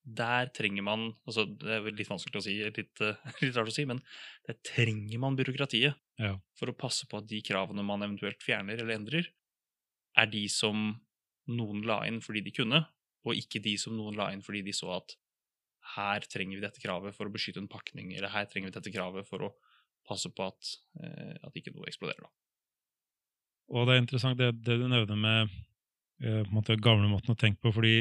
der 0.04 0.48
trenger 0.56 0.82
man 0.82 1.02
altså 1.28 1.44
Det 1.44 1.68
er 1.76 1.84
litt 1.92 2.08
vanskelig 2.08 2.40
å 2.40 2.44
si, 2.44 2.54
litt, 2.64 3.00
eh, 3.04 3.18
litt 3.44 3.56
rart 3.56 3.68
å 3.68 3.74
si, 3.74 3.84
men 3.88 4.00
der 4.48 4.56
trenger 4.66 5.20
man 5.22 5.36
byråkratiet 5.38 5.94
Ja. 6.20 6.34
for 6.56 6.72
å 6.72 6.76
passe 6.76 7.06
på 7.08 7.18
at 7.20 7.28
de 7.28 7.40
kravene 7.44 7.84
man 7.84 8.02
eventuelt 8.02 8.42
fjerner 8.44 8.80
eller 8.80 8.96
endrer, 8.96 9.28
er 10.16 10.26
de 10.26 10.46
som 10.48 11.00
noen 11.50 11.82
la 11.86 12.02
inn 12.08 12.20
fordi 12.24 12.42
de 12.44 12.52
kunne, 12.54 12.80
og 13.24 13.36
ikke 13.36 13.60
de 13.62 13.76
som 13.78 13.94
noen 13.96 14.16
la 14.16 14.30
inn 14.32 14.42
fordi 14.42 14.62
de 14.66 14.72
så 14.76 14.96
at 14.96 15.16
her 15.96 16.20
trenger 16.28 16.58
vi 16.58 16.64
dette 16.64 16.80
kravet 16.82 17.14
for 17.16 17.26
å 17.28 17.32
beskytte 17.32 17.60
en 17.62 17.68
pakning, 17.70 18.12
eller 18.14 18.32
her 18.32 18.46
trenger 18.48 18.70
vi 18.70 18.76
dette 18.76 18.92
kravet 18.94 19.26
for 19.28 19.46
å 19.48 19.54
passe 20.06 20.30
på 20.32 20.44
at, 20.48 20.74
eh, 21.02 21.36
at 21.44 21.56
ikke 21.56 21.72
noe 21.74 21.88
eksploderer. 21.88 22.24
da. 22.24 22.30
Og 23.70 23.86
det 23.86 23.94
er 23.96 24.02
interessant 24.02 24.38
det, 24.40 24.50
det 24.64 24.76
du 24.80 24.86
nevner 24.90 25.16
med 25.18 25.52
eh, 26.24 26.44
måte 26.52 26.76
gamle 26.80 27.08
måten 27.10 27.32
å 27.34 27.38
tenke 27.38 27.60
på, 27.62 27.72
fordi 27.76 27.96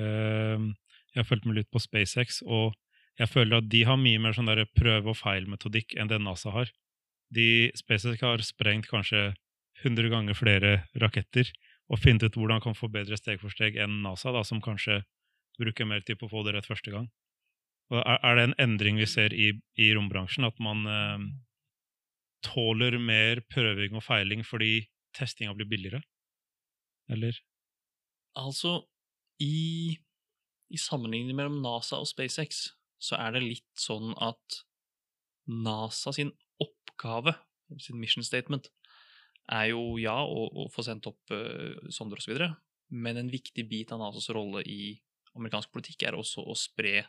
eh, 0.00 0.70
jeg 1.14 1.22
har 1.22 1.28
fulgt 1.28 1.46
med 1.48 1.58
litt 1.58 1.70
på 1.72 1.82
SpaceX, 1.82 2.40
og 2.46 2.74
jeg 3.20 3.28
føler 3.28 3.60
at 3.60 3.68
de 3.72 3.82
har 3.84 3.98
mye 4.00 4.20
mer 4.22 4.36
sånn 4.36 4.48
der 4.48 4.64
prøve- 4.76 5.12
og 5.12 5.18
feil-metodikk 5.18 5.96
enn 5.98 6.10
det 6.10 6.20
NASA 6.22 6.52
har. 6.54 6.70
De, 7.34 7.70
SpaceX 7.78 8.22
har 8.24 8.42
sprengt 8.46 8.88
kanskje 8.90 9.32
100 9.82 10.10
ganger 10.12 10.36
flere 10.36 10.72
raketter 11.00 11.50
og 11.90 12.00
funnet 12.00 12.28
ut 12.28 12.36
hvordan 12.38 12.60
man 12.60 12.64
kan 12.64 12.78
få 12.78 12.90
bedre 12.92 13.18
steg 13.18 13.40
for 13.42 13.52
steg 13.52 13.78
enn 13.80 14.00
NASA, 14.04 14.32
da, 14.34 14.44
som 14.46 14.62
kanskje 14.62 15.02
bruker 15.60 15.88
mer 15.88 16.04
tid 16.06 16.20
på 16.20 16.28
å 16.28 16.32
få 16.32 16.44
det 16.46 16.54
rett 16.56 16.68
første 16.68 16.92
gang. 16.94 17.10
Og 17.90 18.02
er, 18.06 18.36
det 18.38 18.44
en 18.46 18.58
endring 18.62 19.00
vi 19.00 19.08
ser 19.10 19.34
i, 19.34 19.50
i 19.74 19.90
rombransjen, 19.96 20.46
at 20.46 20.58
man 20.62 20.84
eh, 20.86 21.24
tåler 22.46 22.96
mer 23.02 23.42
prøving 23.50 23.98
og 23.98 24.04
feiling 24.06 24.44
fordi 24.46 24.86
testinga 25.16 25.56
blir 25.58 25.68
billigere? 25.68 26.02
Eller? 27.10 27.34
Altså, 28.38 28.76
i, 29.42 29.98
i 30.70 30.78
sammenligning 30.78 31.36
mellom 31.36 31.60
NASA 31.64 31.98
og 32.00 32.08
SpaceX, 32.08 32.70
så 33.00 33.18
er 33.18 33.34
det 33.34 33.44
litt 33.44 33.80
sånn 33.80 34.12
at 34.22 34.60
NASA 35.50 36.12
sin 36.14 36.32
oppgave, 36.62 37.34
sin 37.80 37.98
mission 38.00 38.26
statement, 38.26 38.70
er 39.50 39.70
jo 39.72 39.96
ja 39.98 40.16
å, 40.22 40.46
å 40.46 40.66
få 40.70 40.84
sendt 40.86 41.08
opp 41.10 41.32
uh, 41.34 41.74
sonder 41.90 42.20
osv., 42.20 42.44
men 42.90 43.20
en 43.20 43.30
viktig 43.30 43.64
bit 43.70 43.92
av 43.94 44.00
NASAs 44.02 44.32
rolle 44.34 44.64
i 44.66 44.96
amerikansk 45.38 45.70
politikk 45.74 46.08
er 46.08 46.16
også 46.18 46.42
å 46.42 46.56
spre 46.58 47.04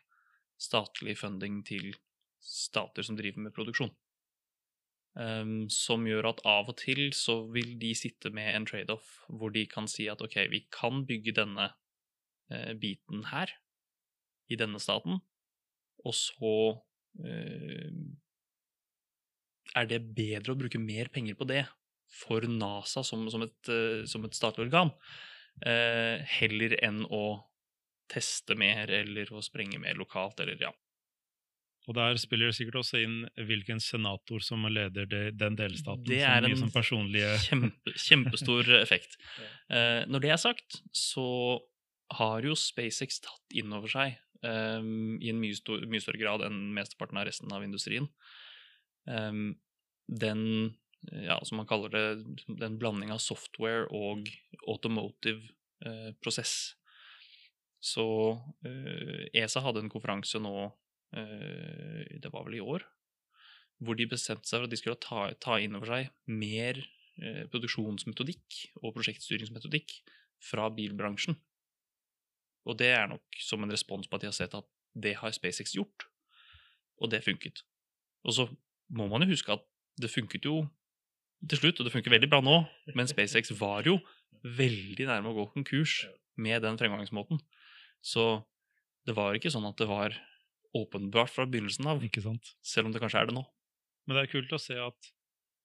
statlig 0.61 1.15
funding 1.17 1.63
til 1.65 1.89
stater 2.41 3.05
som 3.05 3.17
driver 3.17 3.47
med 3.47 3.55
produksjon. 3.55 3.89
Um, 5.11 5.65
som 5.73 6.05
gjør 6.07 6.29
at 6.29 6.43
av 6.47 6.69
og 6.71 6.77
til 6.79 7.09
så 7.17 7.41
vil 7.51 7.73
de 7.81 7.89
sitte 7.97 8.29
med 8.31 8.53
en 8.55 8.67
trade-off 8.69 9.17
hvor 9.27 9.51
de 9.51 9.65
kan 9.67 9.89
si 9.91 10.05
at 10.07 10.21
ok, 10.23 10.37
vi 10.53 10.61
kan 10.71 11.01
bygge 11.09 11.33
denne 11.41 11.67
biten 12.81 13.25
her, 13.31 13.51
i 14.51 14.57
denne 14.59 14.81
staten, 14.83 15.21
og 16.03 16.15
så 16.17 16.55
eh, 17.23 17.91
er 19.77 19.87
det 19.87 20.01
bedre 20.17 20.53
å 20.53 20.59
bruke 20.59 20.81
mer 20.81 21.11
penger 21.13 21.37
på 21.39 21.47
det 21.49 21.63
for 22.11 22.43
NASA 22.49 23.05
som, 23.07 23.23
som, 23.31 23.45
et, 23.45 23.71
eh, 23.71 24.03
som 24.09 24.25
et 24.27 24.35
statlig 24.35 24.67
organ, 24.67 24.91
eh, 25.63 26.19
heller 26.39 26.75
enn 26.83 27.05
å 27.07 27.25
teste 28.11 28.57
mer 28.59 28.91
eller 28.91 29.29
å 29.31 29.43
sprenge 29.43 29.79
mer 29.79 29.95
lokalt, 29.99 30.41
eller 30.43 30.59
ja. 30.59 30.73
Og 31.89 31.95
der 31.97 32.19
spiller 32.21 32.51
det 32.51 32.57
sikkert 32.59 32.83
også 32.83 32.99
inn 33.01 33.15
hvilken 33.47 33.79
senator 33.81 34.43
som 34.45 34.67
leder 34.69 35.07
det, 35.09 35.21
den 35.39 35.55
delstaten. 35.57 36.05
Det 36.05 36.19
er 36.27 36.45
en 36.45 36.59
sånn 36.59 36.73
personlige 36.73 37.31
kjempe, 37.47 37.95
kjempestor 37.97 38.69
effekt. 38.83 39.17
Eh, 39.71 40.03
når 40.11 40.25
det 40.25 40.33
er 40.35 40.41
sagt, 40.43 40.81
så 40.93 41.25
har 42.17 42.45
jo 42.45 42.57
SpaceX 42.59 43.21
tatt 43.23 43.55
inn 43.55 43.73
over 43.75 43.91
seg 43.91 44.17
um, 44.43 45.17
i 45.21 45.31
en 45.31 45.39
mye, 45.39 45.55
stor, 45.57 45.83
mye 45.87 46.03
større 46.03 46.21
grad 46.21 46.43
enn 46.45 46.71
mesteparten 46.75 47.19
av 47.21 47.27
resten 47.29 47.53
av 47.55 47.65
industrien 47.65 48.09
Um, 49.05 49.55
den, 50.05 50.75
ja, 51.01 51.39
som 51.43 51.57
man 51.61 51.67
kaller 51.69 51.89
det, 51.89 52.03
den 52.47 52.77
blanding 52.81 53.13
av 53.13 53.21
software 53.23 53.87
og 53.95 54.29
automotive 54.67 55.41
uh, 55.85 56.11
prosess. 56.21 56.75
Så 57.81 58.05
uh, 58.37 59.21
ESA 59.33 59.63
hadde 59.65 59.85
en 59.85 59.91
konferanse 59.91 60.41
nå 60.41 60.55
uh, 60.69 62.01
det 62.21 62.33
var 62.33 62.45
vel 62.47 62.59
i 62.59 62.63
år, 62.63 62.85
hvor 63.81 63.97
de 63.97 64.09
bestemte 64.09 64.49
seg 64.49 64.59
for 64.61 64.69
at 64.69 64.73
de 64.73 64.79
skulle 64.79 65.01
ta, 65.01 65.29
ta 65.41 65.57
inn 65.57 65.75
over 65.75 65.89
seg 65.89 66.11
mer 66.29 66.77
eh, 67.17 67.47
produksjonsmetodikk 67.49 68.59
og 68.77 68.91
prosjektstyringsmetodikk 68.93 69.95
fra 70.45 70.67
bilbransjen. 70.69 71.33
Og 72.67 72.77
det 72.77 72.91
er 72.93 73.09
nok 73.09 73.41
som 73.41 73.63
en 73.63 73.73
respons 73.73 74.07
på 74.07 74.17
at 74.17 74.23
de 74.23 74.29
har 74.29 74.37
sett 74.37 74.55
at 74.57 74.67
det 75.01 75.15
har 75.21 75.33
SpaceX 75.33 75.73
gjort, 75.77 76.05
og 77.01 77.11
det 77.13 77.23
funket. 77.25 77.63
Og 78.27 78.35
så 78.37 78.47
må 78.93 79.07
man 79.09 79.23
jo 79.23 79.31
huske 79.31 79.55
at 79.55 79.63
det 80.01 80.11
funket 80.11 80.45
jo 80.45 80.61
til 81.49 81.57
slutt, 81.57 81.79
og 81.79 81.87
det 81.87 81.93
funker 81.93 82.13
veldig 82.13 82.29
bra 82.29 82.41
nå, 82.43 82.59
men 82.93 83.09
SpaceX 83.09 83.53
var 83.61 83.87
jo 83.87 83.97
veldig 84.43 85.07
nærme 85.09 85.31
å 85.31 85.37
gå 85.37 85.47
konkurs 85.55 86.03
med 86.41 86.61
den 86.65 86.77
fremgangsmåten. 86.79 87.41
Så 88.01 88.43
det 89.07 89.15
var 89.17 89.37
ikke 89.37 89.51
sånn 89.53 89.65
at 89.69 89.79
det 89.81 89.89
var 89.89 90.15
åpenbart 90.77 91.33
fra 91.33 91.47
begynnelsen 91.49 91.89
av, 91.89 92.03
Ikke 92.05 92.23
sant? 92.23 92.53
selv 92.63 92.87
om 92.87 92.93
det 92.93 93.01
kanskje 93.03 93.23
er 93.23 93.29
det 93.29 93.35
nå. 93.35 93.43
Men 94.05 94.17
det 94.17 94.23
er 94.23 94.31
kult 94.31 94.53
å 94.55 94.61
se 94.61 94.77
at 94.79 95.11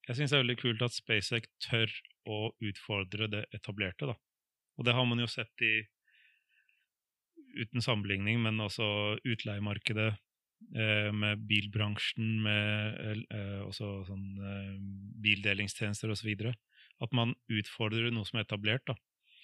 Jeg 0.06 0.20
syns 0.20 0.30
det 0.30 0.36
er 0.36 0.42
veldig 0.44 0.60
kult 0.60 0.82
at 0.86 0.94
SpaceX 0.94 1.48
tør 1.64 1.90
å 2.30 2.36
utfordre 2.62 3.26
det 3.26 3.40
etablerte, 3.56 4.06
da. 4.06 4.14
Og 4.78 4.86
det 4.86 4.92
har 4.94 5.06
man 5.08 5.18
jo 5.18 5.26
sett 5.26 5.64
i 5.66 5.80
Uten 7.56 7.84
sammenligning, 7.84 8.40
men 8.44 8.60
også 8.60 8.86
utleiemarkedet 9.24 10.10
eh, 10.76 11.10
med 11.12 11.44
bilbransjen, 11.48 12.36
med 12.44 13.24
eh, 13.30 13.60
også 13.64 13.90
sånn 14.08 14.26
eh, 14.36 14.72
bildelingstjenester 15.24 16.12
osv. 16.12 16.32
At 17.02 17.16
man 17.16 17.34
utfordrer 17.52 18.12
noe 18.12 18.28
som 18.28 18.40
er 18.40 18.46
etablert, 18.46 18.86
da. 18.88 18.96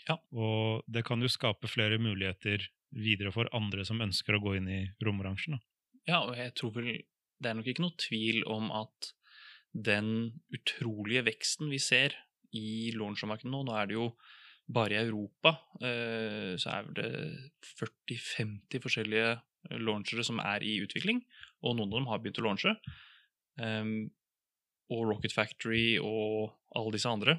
Ja. 0.09 0.19
Og 0.35 0.83
det 0.90 1.04
kan 1.07 1.23
jo 1.23 1.31
skape 1.31 1.71
flere 1.71 2.00
muligheter 2.02 2.64
videre 2.92 3.33
for 3.33 3.49
andre 3.57 3.85
som 3.88 4.02
ønsker 4.04 4.37
å 4.37 4.42
gå 4.42 4.57
inn 4.59 4.69
i 4.69 4.83
rombransjen. 5.04 5.57
da. 5.57 5.64
Ja, 6.09 6.21
og 6.26 6.37
jeg 6.37 6.54
tror 6.59 6.75
vel 6.75 6.92
Det 7.42 7.50
er 7.50 7.57
nok 7.59 7.69
ikke 7.71 7.83
noe 7.83 7.99
tvil 7.99 8.45
om 8.47 8.69
at 8.71 9.09
den 9.73 10.38
utrolige 10.54 11.25
veksten 11.26 11.73
vi 11.73 11.81
ser 11.83 12.14
i 12.54 12.92
launchermarkedet 12.95 13.50
nå 13.50 13.62
Nå 13.66 13.75
er 13.75 13.88
det 13.90 13.97
jo 13.97 14.12
bare 14.75 14.97
i 14.97 15.00
Europa 15.02 15.55
eh, 15.85 16.52
så 16.61 16.79
er 16.79 16.91
det 16.97 17.11
40-50 17.79 18.83
forskjellige 18.83 19.33
launchere 19.83 20.25
som 20.26 20.41
er 20.43 20.64
i 20.67 20.79
utvikling, 20.83 21.23
og 21.62 21.76
noen 21.79 21.93
av 21.93 21.99
dem 22.00 22.11
har 22.11 22.23
begynt 22.23 22.41
å 22.43 22.47
launche. 22.47 22.75
Ehm, 23.62 24.11
og 24.93 25.05
Rocket 25.09 25.35
Factory 25.35 25.99
og 26.02 26.52
alle 26.76 26.95
disse 26.97 27.11
andre. 27.11 27.38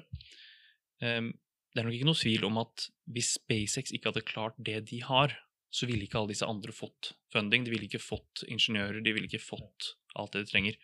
Ehm, 1.04 1.32
det 1.74 1.82
er 1.82 1.88
nok 1.88 1.98
ikke 1.98 2.08
noe 2.08 2.20
tvil 2.20 2.46
om 2.48 2.60
at 2.62 2.86
hvis 3.10 3.34
SpaceX 3.36 3.92
ikke 3.92 4.12
hadde 4.12 4.26
klart 4.26 4.56
det 4.58 4.78
de 4.90 5.02
har, 5.04 5.34
så 5.74 5.88
ville 5.90 6.06
ikke 6.06 6.20
alle 6.20 6.30
disse 6.30 6.46
andre 6.46 6.72
fått 6.74 7.12
funding. 7.34 7.66
De 7.66 7.72
ville 7.74 7.88
ikke 7.88 8.02
fått 8.02 8.44
ingeniører, 8.46 9.02
de 9.02 9.14
ville 9.14 9.28
ikke 9.28 9.42
fått 9.42 9.94
alt 10.14 10.36
det 10.36 10.44
de 10.44 10.52
trenger. 10.52 10.78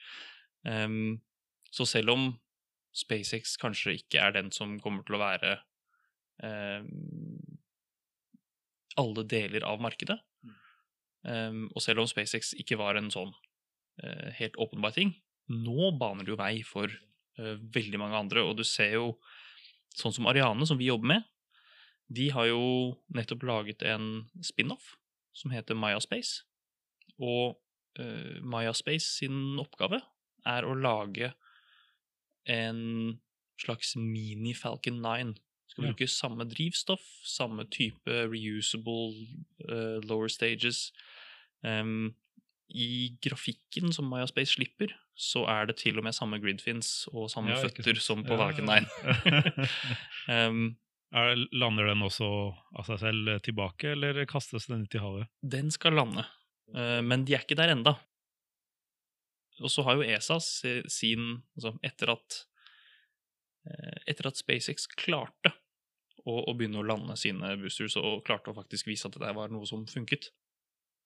Ehm, 0.66 1.20
så 1.70 1.86
selv 1.86 2.16
om 2.16 2.30
SpaceX 2.96 3.54
kanskje 3.60 4.00
ikke 4.00 4.18
er 4.18 4.34
den 4.34 4.50
som 4.54 4.80
kommer 4.82 5.06
til 5.06 5.16
å 5.16 5.22
være 5.22 5.60
alle 9.00 9.24
deler 9.28 9.64
av 9.68 9.80
markedet, 9.82 10.16
ehm, 11.28 11.66
og 11.74 11.82
selv 11.84 12.00
om 12.00 12.08
SpaceX 12.08 12.54
ikke 12.60 12.78
var 12.80 12.96
en 12.96 13.10
sånn 13.12 13.34
eh, 14.02 14.30
helt 14.38 14.56
åpenbar 14.60 14.94
ting, 14.96 15.12
nå 15.50 15.90
baner 16.00 16.24
det 16.24 16.32
jo 16.32 16.40
vei 16.40 16.54
for 16.66 16.88
eh, 16.88 17.56
veldig 17.76 18.00
mange 18.00 18.18
andre, 18.18 18.44
og 18.46 18.56
du 18.56 18.64
ser 18.64 18.96
jo 18.96 19.12
sånn 19.98 20.14
som 20.16 20.28
Ariane, 20.30 20.66
som 20.66 20.78
vi 20.80 20.88
jobber 20.88 21.12
med, 21.14 21.28
de 22.10 22.30
har 22.34 22.48
jo 22.50 22.62
nettopp 23.14 23.44
laget 23.46 23.84
en 23.86 24.26
spin-off 24.42 24.96
som 25.36 25.52
heter 25.54 25.78
Mayaspace. 25.78 26.42
Og 27.22 27.54
uh, 28.00 28.38
Mayaspace 28.42 29.06
sin 29.20 29.60
oppgave 29.62 30.00
er 30.48 30.66
å 30.66 30.74
lage 30.74 31.30
en 32.50 32.80
slags 33.60 33.94
mini-Falcon 33.94 34.98
9. 35.04 35.36
Skal 35.70 35.84
Ja. 35.86 35.92
bruke 35.92 36.08
samme 36.10 36.44
drivstoff, 36.50 37.02
samme 37.24 37.64
type 37.70 38.10
reusable 38.32 39.12
uh, 39.68 40.00
lower 40.08 40.28
stages. 40.32 40.90
Um, 41.62 42.14
I 42.74 43.16
grafikken 43.22 43.92
som 43.94 44.06
Mayaspace 44.10 44.54
slipper, 44.56 44.92
så 45.18 45.44
er 45.50 45.66
det 45.70 45.76
til 45.82 45.98
og 45.98 46.04
med 46.06 46.14
samme 46.14 46.38
gridfins 46.42 47.06
og 47.12 47.28
samme 47.30 47.50
Ja, 47.54 47.60
føtter 47.62 47.98
som 48.02 48.22
på 48.24 48.34
Ja, 48.34 48.44
Falcon 48.44 48.70
ja, 48.70 48.80
9. 48.80 49.68
Em, 50.34 50.60
Er, 51.12 51.34
lander 51.52 51.88
den 51.90 52.04
også 52.06 52.26
av 52.78 52.86
seg 52.86 53.00
selv 53.02 53.32
tilbake, 53.42 53.90
eller 53.96 54.20
kastes 54.30 54.68
den 54.70 54.84
ut 54.86 54.94
i 54.94 55.00
havet? 55.02 55.26
Den 55.42 55.70
skal 55.74 55.96
lande, 55.98 56.22
uh, 56.74 57.00
men 57.02 57.24
de 57.26 57.34
er 57.34 57.42
ikke 57.42 57.58
der 57.58 57.72
enda. 57.74 57.96
Og 59.60 59.68
så 59.74 59.82
har 59.84 59.98
jo 59.98 60.06
ESA 60.06 60.38
sin 60.40 61.42
altså 61.58 61.74
Etter 61.84 62.14
at 62.14 62.36
eh, 63.68 63.98
Etter 64.08 64.30
at 64.30 64.38
SpaceX 64.40 64.86
klarte 64.88 65.50
å, 66.24 66.34
og 66.44 66.56
begynne 66.58 66.80
å 66.80 66.86
lande 66.86 67.16
sine 67.18 67.54
boosters 67.60 67.96
og 68.00 68.24
klarte 68.26 68.52
å 68.52 68.56
faktisk 68.56 68.90
vise 68.90 69.08
at 69.08 69.18
det 69.20 69.32
var 69.36 69.52
noe 69.52 69.68
som 69.68 69.86
funket, 69.88 70.30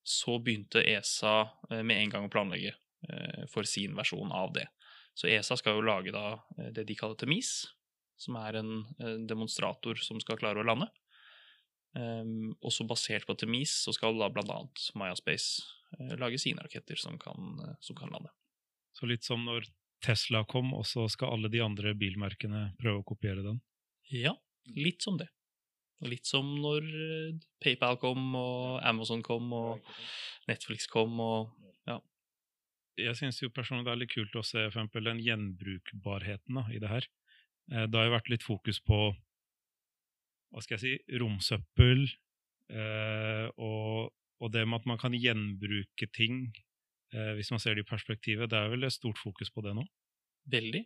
så 0.04 0.38
begynte 0.38 0.84
ESA 0.84 1.48
eh, 1.70 1.82
med 1.82 1.96
en 2.02 2.12
gang 2.12 2.26
å 2.26 2.32
planlegge 2.32 2.74
eh, 2.74 3.44
for 3.50 3.66
sin 3.68 3.96
versjon 3.96 4.32
av 4.32 4.52
det. 4.56 4.66
Så 5.14 5.30
ESA 5.30 5.56
skal 5.56 5.78
jo 5.78 5.86
lage 5.86 6.12
da 6.14 6.36
eh, 6.58 6.70
det 6.76 6.86
de 6.88 6.96
kaller 6.98 7.18
Temis, 7.20 7.56
som 8.20 8.36
er 8.38 8.60
en, 8.60 8.84
demonstrator 9.26 9.98
som 9.98 10.20
skal 10.22 10.38
klare 10.38 10.62
å 10.62 10.66
lande. 10.66 10.86
Um, 11.94 12.54
også 12.66 12.86
basert 12.90 13.26
på 13.26 13.36
Temis 13.38 13.72
så 13.84 13.92
skal 13.94 14.16
da 14.18 14.26
annet 14.26 14.80
Mayaspace 14.98 15.62
uh, 15.94 16.16
lage 16.18 16.40
sine 16.42 16.62
raketter 16.62 16.98
som 16.98 17.14
kan, 17.22 17.58
som 17.78 17.94
kan 17.98 18.10
lande. 18.10 18.32
Så 18.98 19.06
litt 19.06 19.26
som 19.26 19.44
når 19.46 19.68
Tesla 20.04 20.44
kom, 20.46 20.72
og 20.74 20.86
så 20.86 21.06
skal 21.10 21.36
alle 21.36 21.50
de 21.50 21.62
andre 21.62 21.94
bilmerkene 21.98 22.68
prøve 22.80 23.02
å 23.02 23.06
kopiere 23.06 23.44
den. 23.46 23.60
Ja, 24.10 24.34
litt 24.72 25.04
som 25.04 25.18
det. 25.20 25.28
Litt 26.04 26.28
som 26.28 26.48
når 26.60 26.86
eh, 26.88 27.36
PayPal 27.62 27.98
kom, 28.02 28.34
og 28.36 28.80
Amazon 28.84 29.22
kom, 29.24 29.52
og 29.56 29.94
Netflix 30.50 30.88
kom, 30.90 31.20
og 31.22 31.52
ja. 31.88 32.00
Jeg 33.00 33.16
syns 33.18 33.40
jo 33.42 33.52
personlig 33.54 33.86
det 33.86 33.94
er 33.94 34.02
litt 34.02 34.14
kult 34.14 34.36
å 34.38 34.44
se 34.44 34.58
for 34.66 34.72
eksempel 34.74 35.08
den 35.08 35.22
gjenbrukbarheten 35.24 36.60
da, 36.60 36.66
i 36.70 36.80
det 36.82 36.90
her. 36.90 37.08
Eh, 37.72 37.86
Det 37.86 37.98
har 37.98 38.10
jo 38.10 38.16
vært 38.16 38.32
litt 38.32 38.44
fokus 38.46 38.82
på 38.84 38.98
hva 40.54 40.62
skal 40.62 40.76
jeg 40.76 40.82
si, 40.84 41.18
romsøppel, 41.18 42.04
eh, 42.70 43.46
og, 43.58 44.12
og 44.38 44.52
det 44.54 44.62
med 44.68 44.82
at 44.82 44.86
man 44.86 45.00
kan 45.00 45.16
gjenbruke 45.18 46.06
ting, 46.14 46.44
eh, 47.10 47.32
hvis 47.34 47.50
man 47.50 47.62
ser 47.62 47.74
det 47.74 47.82
i 47.82 47.88
perspektivet. 47.88 48.52
Det 48.52 48.60
er 48.60 48.70
vel 48.70 48.86
et 48.86 48.94
stort 48.94 49.18
fokus 49.18 49.50
på 49.50 49.64
det 49.66 49.74
nå? 49.74 49.82
Veldig. 50.52 50.84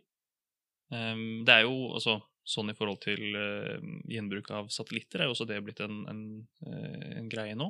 Um, 0.89 1.43
det 1.45 1.53
er 1.53 1.67
jo 1.67 1.91
også 1.99 2.15
sånn 2.49 2.71
i 2.71 2.77
forhold 2.77 3.01
til 3.05 3.35
uh, 3.37 3.77
gjenbruk 4.09 4.49
av 4.55 4.69
satellitter, 4.73 5.21
er 5.21 5.29
jo 5.29 5.35
også 5.35 5.47
det 5.49 5.59
blitt 5.65 5.81
en, 5.85 6.01
en, 6.09 6.23
eh, 6.65 7.09
en 7.19 7.29
greie 7.31 7.57
nå. 7.57 7.69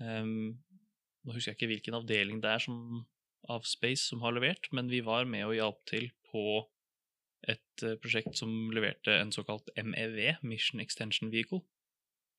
Um, 0.00 0.60
nå 1.26 1.34
husker 1.34 1.52
jeg 1.52 1.58
ikke 1.58 1.70
hvilken 1.74 1.98
avdeling 1.98 2.38
det 2.40 2.52
er 2.54 2.62
som, 2.64 3.02
av 3.50 3.66
Space 3.68 4.06
som 4.06 4.22
har 4.24 4.36
levert, 4.36 4.70
men 4.76 4.88
vi 4.92 5.02
var 5.04 5.28
med 5.28 5.48
og 5.48 5.56
hjalp 5.58 5.82
til 5.90 6.08
på 6.30 6.44
et 7.50 7.84
uh, 7.84 7.96
prosjekt 8.00 8.38
som 8.38 8.70
leverte 8.74 9.16
en 9.18 9.34
såkalt 9.34 9.72
MEV, 9.74 10.22
Mission 10.46 10.82
Extension 10.84 11.32
Vehicle. 11.34 11.64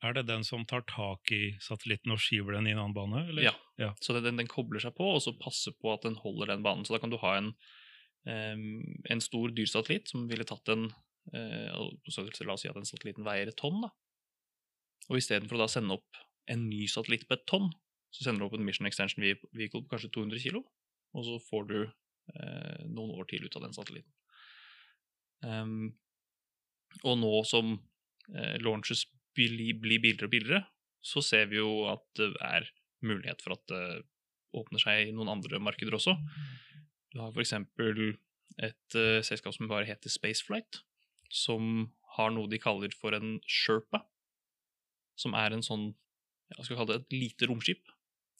Er 0.02 0.16
det 0.18 0.26
den 0.32 0.44
som 0.46 0.64
tar 0.66 0.82
tak 0.90 1.30
i 1.36 1.52
satellitten 1.62 2.14
og 2.16 2.22
skyver 2.22 2.56
den 2.58 2.72
i 2.72 2.74
en 2.74 2.82
annen 2.82 2.96
bane? 2.96 3.22
Eller? 3.30 3.52
Ja. 3.52 3.54
Ja. 3.78 3.92
Så 4.02 4.16
den, 4.18 4.40
den 4.40 4.50
kobler 4.50 4.82
seg 4.82 4.96
på, 4.98 5.12
og 5.14 5.22
så 5.22 5.36
passer 5.38 5.76
på 5.78 5.92
at 5.94 6.08
den 6.08 6.18
holder 6.24 6.56
den 6.56 6.66
banen. 6.66 6.88
Så 6.88 6.96
da 6.96 7.02
kan 7.04 7.14
du 7.14 7.20
ha 7.22 7.36
en, 7.38 7.52
um, 8.26 8.82
en 9.14 9.22
stor 9.22 9.54
dyrsatellitt 9.54 10.10
som 10.10 10.26
ville 10.32 10.48
tatt 10.48 10.74
en 10.74 10.90
så 11.32 12.26
La 12.46 12.56
oss 12.56 12.66
si 12.66 12.70
at 12.72 12.78
den 12.78 12.88
satellitten 12.88 13.28
veier 13.28 13.50
et 13.50 13.58
tonn, 13.60 13.80
da. 13.84 13.92
Og 15.10 15.20
istedenfor 15.20 15.58
å 15.58 15.64
da 15.64 15.70
sende 15.72 15.96
opp 15.98 16.20
en 16.52 16.68
ny 16.70 16.86
satellitt 16.92 17.28
på 17.30 17.38
et 17.38 17.48
tonn, 17.50 17.70
så 18.12 18.26
sender 18.26 18.44
du 18.44 18.48
opp 18.50 18.58
en 18.58 18.66
Mission 18.68 18.88
Extension 18.90 19.24
Vehicle 19.24 19.84
på 19.84 19.94
kanskje 19.94 20.12
200 20.12 20.44
kilo, 20.44 20.66
og 21.16 21.28
så 21.28 21.38
får 21.48 21.68
du 21.70 21.78
eh, 21.82 22.84
noen 22.92 23.16
år 23.16 23.30
til 23.32 23.46
ut 23.48 23.56
av 23.60 23.66
den 23.66 23.76
satellitten. 23.76 24.12
Um, 25.42 25.94
og 27.08 27.18
nå 27.18 27.32
som 27.50 27.74
eh, 28.36 28.58
launches 28.62 29.06
blir, 29.36 29.56
blir 29.80 30.04
billigere 30.04 30.28
og 30.28 30.34
billigere, 30.36 30.64
så 31.02 31.24
ser 31.26 31.48
vi 31.50 31.58
jo 31.62 31.88
at 31.90 32.04
det 32.20 32.30
er 32.46 32.68
mulighet 33.02 33.42
for 33.42 33.56
at 33.56 33.64
det 33.72 33.86
åpner 34.58 34.84
seg 34.84 35.08
i 35.08 35.14
noen 35.16 35.32
andre 35.32 35.62
markeder 35.64 35.96
også. 35.98 36.14
Du 37.12 37.22
har 37.24 37.40
eksempel 37.42 38.14
et 38.62 38.98
eh, 39.00 39.24
selskap 39.26 39.56
som 39.56 39.72
bare 39.72 39.88
heter 39.88 40.12
Spaceflight, 40.12 40.84
som 41.32 41.90
har 42.18 42.32
noe 42.36 42.50
de 42.52 42.60
kaller 42.62 42.94
for 42.96 43.16
en 43.16 43.40
Sherpa, 43.48 44.04
som 45.20 45.36
er 45.38 45.56
en 45.56 45.64
sånn, 45.66 45.92
jeg 46.52 46.68
skal 46.68 46.82
kalle 46.82 46.98
det 46.98 47.04
et 47.04 47.18
lite 47.18 47.50
romskip. 47.50 47.92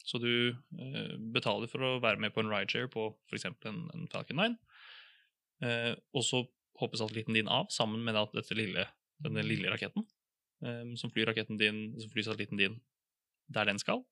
Så 0.02 0.18
du 0.18 0.32
eh, 0.52 1.14
betaler 1.34 1.70
for 1.70 1.84
å 1.86 2.00
være 2.02 2.20
med 2.24 2.34
på 2.34 2.42
en 2.42 2.50
rideshare 2.52 2.90
på 2.92 3.12
f.eks. 3.30 3.46
En, 3.70 3.84
en 3.94 4.08
Falcon 4.12 4.42
9, 4.42 4.56
eh, 5.68 5.94
og 6.18 6.26
så 6.26 6.42
hopper 6.82 6.98
satellitten 6.98 7.38
din 7.38 7.52
av 7.52 7.70
sammen 7.74 8.02
med 8.04 8.18
lille, 8.58 8.88
denne 9.22 9.46
lille 9.46 9.70
raketten, 9.72 10.08
eh, 10.66 10.96
som 10.98 11.14
flyr 11.14 11.30
raketten 11.30 11.62
din, 11.62 11.84
som 12.02 12.12
flyr 12.12 12.28
satellitten 12.28 12.60
din 12.60 12.80
der 13.52 13.70
den 13.70 13.80
skal. 13.82 14.04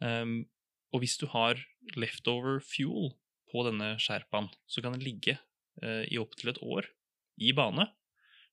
Um, 0.00 0.48
og 0.90 1.02
hvis 1.02 1.18
du 1.20 1.26
har 1.30 1.60
leftover 1.94 2.58
fuel 2.64 3.12
på 3.52 3.62
denne 3.66 3.92
sherpaen, 4.00 4.48
så 4.66 4.82
kan 4.82 4.96
den 4.96 5.04
ligge 5.04 5.36
uh, 5.84 6.02
i 6.08 6.18
opptil 6.18 6.50
et 6.54 6.62
år 6.64 6.88
i 7.40 7.52
bane 7.56 7.86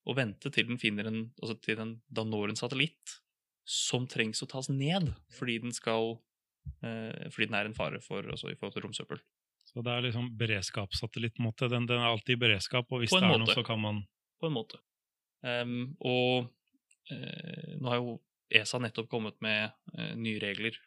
og 0.08 0.16
vente 0.16 0.50
til 0.52 0.68
den 0.70 0.80
finner 0.80 1.08
en 1.10 1.24
altså 1.42 1.58
til 1.60 1.78
den 1.80 1.96
da 2.08 2.24
når 2.24 2.52
en 2.52 2.60
satellitt 2.60 3.18
som 3.68 4.06
trengs 4.08 4.40
å 4.44 4.48
tas 4.48 4.70
ned 4.72 5.10
fordi 5.36 5.58
den 5.64 5.74
skal 5.76 6.14
eh, 6.80 7.28
fordi 7.28 7.50
den 7.50 7.58
er 7.58 7.68
en 7.68 7.76
fare 7.76 8.00
for, 8.04 8.24
altså 8.24 8.52
i 8.52 8.56
forhold 8.56 8.76
til 8.76 8.86
romsøppel. 8.86 9.20
Så 9.68 9.84
det 9.84 9.92
er 9.92 10.06
liksom 10.06 10.30
beredskapssatellitt, 10.40 11.34
på 11.36 11.42
en 11.42 11.48
måte. 11.50 11.68
Den, 11.68 11.86
den 11.88 12.00
er 12.00 12.08
alltid 12.08 12.38
i 12.38 12.40
beredskap, 12.40 12.88
og 12.88 13.02
hvis 13.02 13.12
det 13.12 13.20
er 13.20 13.34
måte. 13.34 13.42
noe, 13.42 13.56
så 13.58 13.64
kan 13.66 13.80
man 13.82 14.06
På 14.40 14.48
en 14.48 14.54
måte. 14.54 14.78
Um, 15.44 15.92
og 16.00 16.48
eh, 17.12 17.74
nå 17.76 17.90
har 17.90 18.00
jo 18.00 18.14
ESA 18.48 18.80
nettopp 18.80 19.10
kommet 19.12 19.36
med 19.44 19.68
eh, 19.92 20.14
nye 20.16 20.40
regler. 20.40 20.78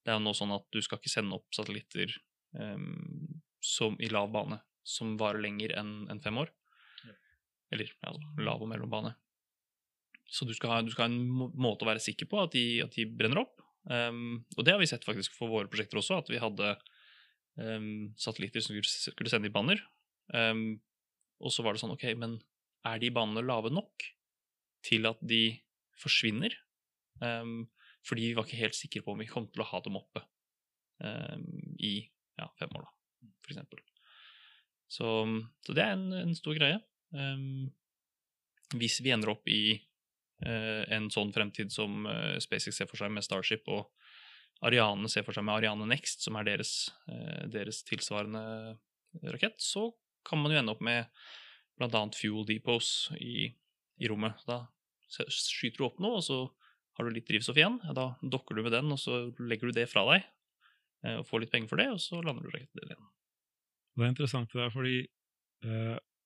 Det 0.00 0.14
er 0.14 0.16
jo 0.16 0.24
nå 0.24 0.32
sånn 0.38 0.54
at 0.56 0.64
du 0.72 0.80
skal 0.80 1.00
ikke 1.00 1.12
sende 1.12 1.36
opp 1.36 1.52
satellitter 1.54 2.14
um, 2.56 3.42
som, 3.60 3.98
i 4.00 4.08
lav 4.08 4.30
bane 4.32 4.62
som 4.86 5.16
varer 5.20 5.42
lenger 5.42 5.74
enn 5.76 6.06
enn 6.12 6.22
fem 6.22 6.40
år. 6.40 6.52
Eller 7.74 7.90
altså, 8.06 8.34
lav 8.42 8.62
og 8.62 8.70
mellombane. 8.70 9.14
Så 10.26 10.46
du 10.46 10.52
skal, 10.56 10.72
ha, 10.72 10.82
du 10.82 10.90
skal 10.90 11.06
ha 11.06 11.12
en 11.12 11.52
måte 11.54 11.86
å 11.86 11.88
være 11.88 12.02
sikker 12.02 12.28
på 12.30 12.40
at 12.42 12.54
de, 12.54 12.64
at 12.82 12.94
de 12.96 13.06
brenner 13.06 13.44
opp. 13.44 13.62
Um, 13.86 14.42
og 14.56 14.66
det 14.66 14.74
har 14.74 14.80
vi 14.82 14.88
sett 14.90 15.06
faktisk 15.06 15.36
for 15.36 15.52
våre 15.52 15.70
prosjekter 15.70 16.00
også, 16.00 16.18
at 16.18 16.30
vi 16.32 16.42
hadde 16.42 16.72
um, 17.62 18.08
satellitter 18.18 18.64
som 18.64 18.74
skulle 18.82 19.30
sende 19.30 19.50
i 19.50 19.54
banner. 19.54 19.82
Um, 20.34 20.80
og 21.38 21.54
så 21.54 21.62
var 21.62 21.74
det 21.74 21.82
sånn, 21.82 21.94
ok, 21.94 22.08
men 22.18 22.40
er 22.86 22.98
de 23.02 23.12
banene 23.14 23.44
lave 23.46 23.70
nok 23.70 24.06
til 24.86 25.06
at 25.10 25.22
de 25.26 25.58
forsvinner? 26.00 26.54
Fordi 28.06 28.28
vi 28.28 28.34
var 28.36 28.46
ikke 28.46 28.60
helt 28.60 28.76
sikre 28.76 29.02
på 29.02 29.14
om 29.14 29.20
vi 29.20 29.28
kom 29.28 29.46
til 29.50 29.62
å 29.64 29.66
ha 29.70 29.80
dem 29.84 29.96
oppe 29.98 30.22
i 31.82 31.92
ja, 32.38 32.46
fem 32.60 32.72
år, 32.76 32.86
da, 32.86 33.30
for 33.42 33.54
eksempel. 33.54 33.80
Så, 34.92 35.12
så 35.66 35.74
det 35.76 35.82
er 35.82 35.96
en, 35.96 36.06
en 36.14 36.36
stor 36.38 36.56
greie. 36.56 36.78
Um, 37.14 37.68
hvis 38.74 38.98
vi 39.04 39.12
ender 39.14 39.30
opp 39.30 39.46
i 39.50 39.76
uh, 40.44 40.82
en 40.92 41.08
sånn 41.12 41.32
fremtid 41.34 41.70
som 41.74 42.06
uh, 42.08 42.36
SpaceX 42.42 42.80
ser 42.80 42.90
for 42.90 42.98
seg 43.00 43.12
med 43.14 43.24
Starship, 43.26 43.68
og 43.70 43.86
Ariane 44.66 45.10
ser 45.12 45.26
for 45.26 45.36
seg 45.36 45.46
med 45.46 45.58
Ariane 45.58 45.86
Next, 45.88 46.24
som 46.26 46.38
er 46.40 46.48
deres, 46.48 46.74
uh, 47.10 47.44
deres 47.52 47.82
tilsvarende 47.86 48.42
rakett, 49.32 49.60
så 49.62 49.90
kan 50.26 50.42
man 50.42 50.52
jo 50.52 50.60
ende 50.60 50.74
opp 50.74 50.82
med 50.84 51.06
bl.a. 51.78 52.02
fuel 52.16 52.46
depots 52.48 53.12
i, 53.20 53.52
i 54.00 54.10
rommet. 54.10 54.40
Da 54.48 54.64
skyter 55.06 55.78
du 55.78 55.86
opp 55.86 56.00
noe, 56.02 56.18
og 56.18 56.26
så 56.26 56.40
har 56.96 57.06
du 57.06 57.14
litt 57.14 57.28
drivstoff 57.28 57.58
igjen. 57.60 57.78
Da 57.94 58.10
dokker 58.24 58.56
du 58.56 58.64
med 58.64 58.74
den, 58.74 58.90
og 58.92 58.98
så 58.98 59.26
legger 59.38 59.70
du 59.70 59.76
det 59.76 59.86
fra 59.92 60.02
deg, 60.08 60.24
og 61.20 61.26
får 61.28 61.44
litt 61.44 61.52
penger 61.52 61.70
for 61.70 61.80
det, 61.80 61.86
og 61.92 62.00
så 62.02 62.18
lander 62.24 62.42
du 62.42 62.50
raketten 62.50 62.82
igjen. 62.82 63.08
Det 63.96 64.04
er 64.04 64.12
interessant 64.12 64.50
det 64.50 64.60
der, 64.64 64.72
fordi 64.74 64.96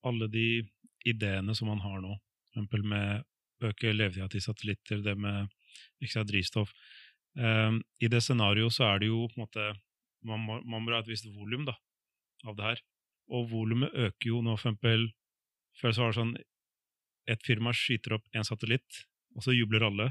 alle 0.07 0.29
de 0.33 0.63
ideene 1.07 1.55
som 1.57 1.71
man 1.71 1.83
har 1.85 2.01
nå, 2.03 2.17
eksempel 2.51 2.85
med 2.87 3.25
øke 3.65 3.93
levetida 3.93 4.29
til 4.33 4.43
satellitter, 4.45 5.03
det 5.05 5.17
med 5.21 5.49
ekstra 6.03 6.25
drivstoff 6.27 6.73
um, 7.37 7.81
I 8.01 8.09
det 8.09 8.23
scenarioet 8.25 8.75
så 8.75 8.87
er 8.89 9.03
det 9.03 9.11
jo 9.11 9.27
på 9.29 9.39
en 9.39 9.45
måte 9.47 9.67
Man 10.27 10.41
må, 10.45 10.59
man 10.69 10.83
må 10.85 10.93
ha 10.93 11.01
et 11.01 11.09
visst 11.09 11.25
volum 11.33 11.65
av 11.71 12.57
det 12.57 12.65
her. 12.65 12.81
Og 13.33 13.47
volumet 13.49 13.95
øker 13.95 14.29
jo 14.29 14.43
nå, 14.45 14.57
eksempel 14.59 15.07
Før 15.81 15.95
så 15.95 16.03
var 16.03 16.13
det 16.13 16.19
sånn 16.19 16.35
Et 17.31 17.47
firma 17.47 17.73
skyter 17.73 18.19
opp 18.19 18.27
én 18.37 18.45
satellitt, 18.45 19.05
og 19.37 19.45
så 19.45 19.55
jubler 19.55 19.87
alle. 19.87 20.11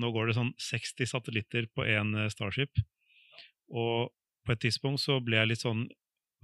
Nå 0.00 0.10
går 0.10 0.26
det 0.26 0.36
sånn 0.38 0.54
60 0.58 1.10
satellitter 1.10 1.66
på 1.70 1.84
én 1.84 2.14
eh, 2.16 2.30
Starship. 2.32 2.72
Og 3.68 4.10
på 4.46 4.54
et 4.54 4.62
tidspunkt 4.64 5.02
så 5.02 5.18
ble 5.20 5.36
jeg 5.36 5.50
litt 5.50 5.62
sånn 5.62 5.84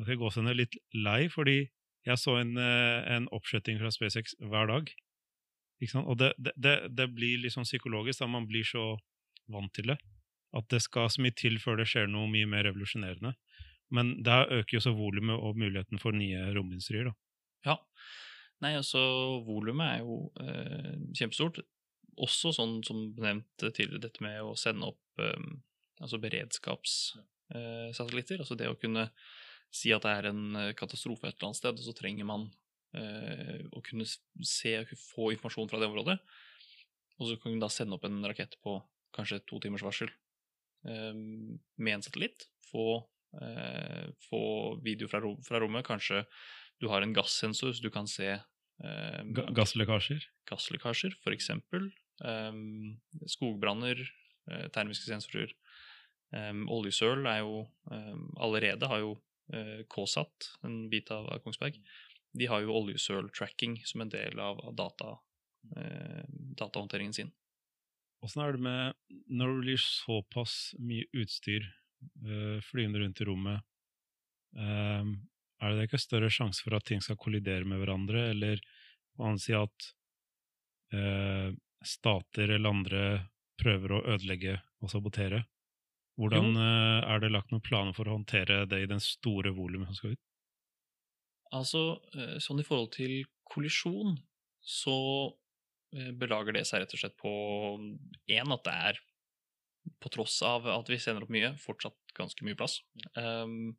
jeg 0.07 0.19
gå 0.21 0.31
ned 0.45 0.57
litt 0.57 0.77
lei, 0.93 1.29
fordi 1.33 1.71
jeg 2.09 2.17
så 2.21 2.33
en, 2.41 2.55
eh, 2.57 3.01
en 3.17 3.29
oppskjøtting 3.35 3.77
fra 3.81 3.91
SpaceX 3.93 4.27
hver 4.41 4.67
dag. 4.71 4.85
Og 6.05 6.17
det, 6.21 6.33
det, 6.39 6.77
det, 6.93 7.07
blir 7.17 7.41
litt 7.41 7.55
sånn 7.55 7.69
psykologisk, 7.69 8.21
da 8.21 8.27
man 8.29 8.47
blir 8.49 8.65
så 8.69 8.85
vant 9.51 9.73
til 9.77 9.87
det. 9.93 9.99
At 10.57 10.67
det 10.73 10.81
skal 10.85 11.11
så 11.13 11.23
mye 11.25 11.37
til 11.37 11.55
før 11.63 11.77
det 11.81 11.89
skjer 11.89 12.07
noe 12.11 12.29
mye 12.31 12.49
mer 12.51 12.63
revolusjonerende. 12.69 13.33
Men 13.95 14.07
der 14.25 14.53
øker 14.61 14.75
jo 14.77 14.85
så 14.85 14.93
volumet 14.95 15.39
og 15.41 15.59
muligheten 15.59 15.99
for 16.03 16.13
nye 16.15 16.41
romindustrier. 16.55 17.05
da. 17.11 17.15
Ja. 17.67 17.77
Nei, 18.61 18.73
altså, 18.77 19.01
volumet 19.47 19.89
er 19.89 19.99
jo 20.05 20.17
eh, 20.43 20.97
kjempestort. 21.17 21.57
Også 22.21 22.53
sånn 22.53 22.85
som 22.85 22.97
nevnt 23.17 23.63
tidligere, 23.63 24.05
dette 24.05 24.23
med 24.25 24.43
å 24.45 24.55
sende 24.59 24.87
opp 24.93 25.07
eh, 25.23 25.43
altså 26.01 26.19
beredskapssatellitter. 26.21 28.39
altså 28.43 28.55
det 28.59 28.69
å 28.69 28.81
kunne 28.81 29.11
si 29.71 29.93
at 29.95 30.05
det 30.07 30.13
er 30.13 30.31
en 30.33 30.45
eh, 30.59 30.73
katastrofe 30.79 31.29
et 31.29 31.37
eller 31.37 31.51
annet 31.51 31.61
sted, 31.61 31.79
og 31.79 31.87
så 31.87 31.95
trenger 31.97 32.29
man 32.29 32.49
eh, 32.97 33.61
å 33.71 33.83
kunne 33.87 34.07
se 34.07 34.75
og 34.83 34.95
få 34.99 35.31
informasjon 35.37 35.71
fra 35.71 35.81
det 35.83 35.91
området. 35.91 36.19
Og 37.21 37.29
så 37.29 37.37
kan 37.41 37.55
du 37.55 37.63
da 37.63 37.71
sende 37.73 37.97
opp 37.97 38.07
en 38.09 38.23
rakett 38.27 38.57
på 38.65 38.79
kanskje 39.15 39.43
to 39.49 39.61
timers 39.63 39.85
varsel 39.85 40.11
eh, 40.89 41.15
med 41.15 41.95
en 41.95 42.05
satellitt. 42.07 42.49
Få, 42.71 42.87
eh, 43.41 44.09
få 44.29 44.43
video 44.85 45.11
fra, 45.11 45.23
fra 45.47 45.61
rommet. 45.63 45.87
Kanskje 45.87 46.25
du 46.81 46.89
har 46.89 47.05
en 47.05 47.15
gassensor, 47.15 47.75
så 47.77 47.85
du 47.85 47.91
kan 47.93 48.09
se 48.09 48.31
eh, 48.33 49.23
Ga 49.37 49.49
gasslekkasjer. 49.55 50.25
gasslekkasjer, 50.51 51.19
f.eks. 51.21 51.51
Um, 52.21 53.01
skogbranner, 53.29 54.01
eh, 54.51 54.67
termiske 54.75 55.09
sensorer. 55.09 55.53
Um, 56.31 56.67
oljesøl 56.71 57.27
er 57.27 57.41
jo 57.43 57.65
um, 57.91 58.27
allerede 58.39 58.87
har 58.87 59.01
jo 59.03 59.17
KSAT, 59.91 60.51
en 60.67 60.85
bit 60.93 61.11
av, 61.11 61.29
Kongsberg, 61.45 61.81
de 62.39 62.47
har 62.47 62.63
jo 62.63 62.77
oljesøl-tracking 62.79 63.81
som 63.89 64.05
en 64.05 64.13
del 64.13 64.39
av, 64.41 64.63
data, 64.79 65.17
eh, 65.77 66.23
datahåndteringen 66.61 67.17
sin. 67.17 67.33
Åssen 68.23 68.45
er 68.45 68.55
det 68.55 68.63
med 68.63 68.95
når 69.33 69.55
det 69.55 69.65
blir 69.65 69.83
såpass 69.83 70.75
mye 70.79 71.07
utstyr 71.17 71.65
uh, 71.65 72.61
flyende 72.61 73.01
rundt 73.01 73.21
i 73.23 73.27
rommet? 73.29 73.67
er 75.61 75.77
det 75.77 75.87
ikke 75.87 76.01
større 76.01 76.31
sjanse 76.33 76.65
for 76.65 76.75
at 76.75 76.87
ting 76.89 77.03
skal 77.05 77.19
kollidere 77.21 77.69
med 77.69 77.79
hverandre, 77.79 78.31
eller 78.33 78.59
på 79.15 79.27
annen 79.27 79.39
side 79.39 79.61
at 79.61 79.89
eh, 80.97 81.51
stater 81.87 82.55
eller 82.57 82.73
andre 82.73 83.03
prøver 83.61 83.95
å 83.95 84.03
ødelegge 84.15 84.57
og 84.81 84.93
sabotere? 84.93 85.45
Hvordan 86.21 86.51
jo. 86.53 86.65
er 87.09 87.23
det 87.23 87.31
lagt 87.33 87.53
noen 87.53 87.65
planer 87.65 87.97
for 87.97 88.09
å 88.09 88.19
håndtere 88.19 88.67
det 88.69 88.83
i 88.85 88.89
den 88.91 89.01
store 89.01 89.55
volumet 89.57 89.89
som 89.89 89.97
skal 89.97 90.17
ut? 90.17 90.25
Altså, 91.57 91.85
eh, 92.15 92.37
sånn 92.43 92.61
i 92.61 92.67
forhold 92.67 92.93
til 92.95 93.23
kollisjon, 93.51 94.19
så 94.61 94.97
eh, 95.97 96.11
belager 96.15 96.55
det 96.55 96.67
seg 96.69 96.85
rett 96.85 96.93
og 96.95 97.03
slett 97.03 97.17
på 97.19 97.33
én 98.31 98.55
at 98.55 98.67
det 98.67 98.75
er, 98.91 99.01
på 100.01 100.13
tross 100.13 100.37
av 100.47 100.69
at 100.71 100.91
vi 100.93 101.01
sender 101.01 101.25
opp 101.25 101.33
mye, 101.33 101.55
fortsatt 101.59 102.15
ganske 102.15 102.45
mye 102.47 102.59
plass. 102.59 102.79
Um, 103.17 103.73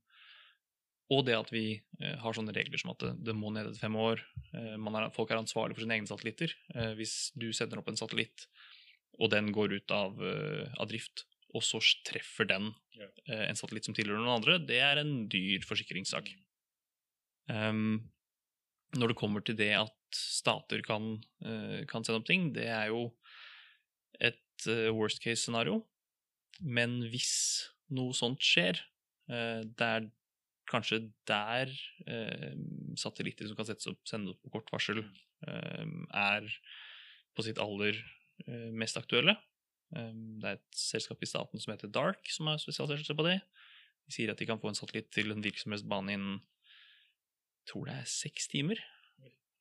og 1.11 1.25
det 1.27 1.35
at 1.35 1.49
vi 1.51 1.65
eh, 1.75 2.17
har 2.21 2.35
sånne 2.35 2.53
regler 2.55 2.79
som 2.79 2.93
at 2.93 3.03
det, 3.03 3.11
det 3.27 3.35
må 3.35 3.51
ned 3.51 3.67
etter 3.67 3.83
fem 3.83 3.97
år. 3.99 4.21
Eh, 4.55 4.75
man 4.79 4.95
er, 4.95 5.09
folk 5.15 5.33
er 5.33 5.41
ansvarlig 5.41 5.75
for 5.75 5.83
sine 5.83 5.97
egne 5.97 6.09
satellitter. 6.09 6.53
Eh, 6.75 6.93
hvis 6.99 7.15
du 7.35 7.49
sender 7.55 7.81
opp 7.81 7.91
en 7.91 7.99
satellitt, 7.99 8.47
og 9.19 9.33
den 9.33 9.51
går 9.55 9.75
ut 9.75 9.93
av, 9.95 10.21
eh, 10.23 10.71
av 10.79 10.87
drift, 10.91 11.25
og 11.55 11.63
så 11.65 11.81
treffer 12.07 12.47
den 12.49 12.71
eh, 12.97 13.45
en 13.47 13.59
satellitt 13.59 13.87
som 13.87 13.95
tilhører 13.97 14.21
noen 14.21 14.39
andre, 14.39 14.57
det 14.63 14.79
er 14.83 15.01
en 15.01 15.25
dyr 15.31 15.65
forsikringssak. 15.67 16.31
Um, 17.51 18.11
når 18.97 19.11
det 19.11 19.19
kommer 19.19 19.43
til 19.43 19.57
det 19.59 19.71
at 19.79 19.95
stater 20.15 20.83
kan, 20.83 21.15
eh, 21.45 21.83
kan 21.87 22.03
sende 22.03 22.19
opp 22.19 22.27
ting, 22.27 22.51
det 22.55 22.67
er 22.67 22.89
jo 22.91 23.05
et 24.19 24.67
eh, 24.67 24.91
worst 24.91 25.21
case-scenario. 25.23 25.81
Men 26.59 26.99
hvis 27.09 27.71
noe 27.95 28.13
sånt 28.15 28.43
skjer, 28.43 28.81
eh, 29.31 29.61
det 29.63 29.87
er 29.87 30.09
kanskje 30.71 31.01
der 31.27 31.71
eh, 32.07 32.51
satellitter 32.99 33.47
som 33.47 33.59
kan 33.59 33.67
settes 33.67 33.89
opp, 33.91 34.01
sendes 34.07 34.35
opp 34.35 34.43
på 34.45 34.53
kort 34.57 34.71
varsel, 34.73 35.03
eh, 35.47 35.85
er 36.15 36.47
på 37.35 37.47
sitt 37.47 37.61
aller 37.63 37.95
eh, 38.47 38.69
mest 38.75 38.99
aktuelle. 38.99 39.37
Eh, 39.95 40.13
det 40.41 40.47
er 40.53 40.59
et 40.59 40.77
selskap 40.77 41.21
i 41.23 41.29
staten 41.29 41.61
som 41.61 41.73
heter 41.73 41.91
Dark, 41.91 42.23
som 42.31 42.49
har 42.51 42.61
spesialisert 42.61 43.07
seg 43.09 43.19
på 43.19 43.27
det. 43.27 43.39
De 44.07 44.15
sier 44.15 44.31
at 44.31 44.39
de 44.41 44.47
kan 44.49 44.59
få 44.61 44.71
en 44.71 44.77
satellitt 44.77 45.11
til 45.13 45.31
en 45.33 45.43
virksomhetsbane 45.43 46.15
innen 46.17 46.39
jeg 47.61 47.69
tror 47.75 47.85
det 47.87 47.93
er 47.99 48.07
seks 48.09 48.47
timer. 48.49 48.79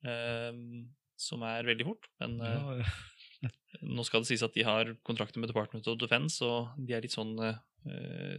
Um, 0.01 0.89
som 1.21 1.43
er 1.45 1.67
veldig 1.69 1.85
fort. 1.85 2.07
Men 2.23 2.39
eh, 2.41 2.93
Ja, 3.45 3.51
nå 3.97 4.05
skal 4.09 4.25
det 4.25 4.31
sies 4.31 4.45
at 4.45 4.57
de 4.57 4.65
har 4.65 4.95
kontrakter 5.07 5.43
med 5.43 5.53
Department 5.53 5.87
of 5.93 5.99
Defense, 6.01 6.41
og 6.45 6.73
de 6.81 6.97
er 6.97 7.05
litt 7.05 7.13
sånn 7.15 7.35
uh, 7.37 7.59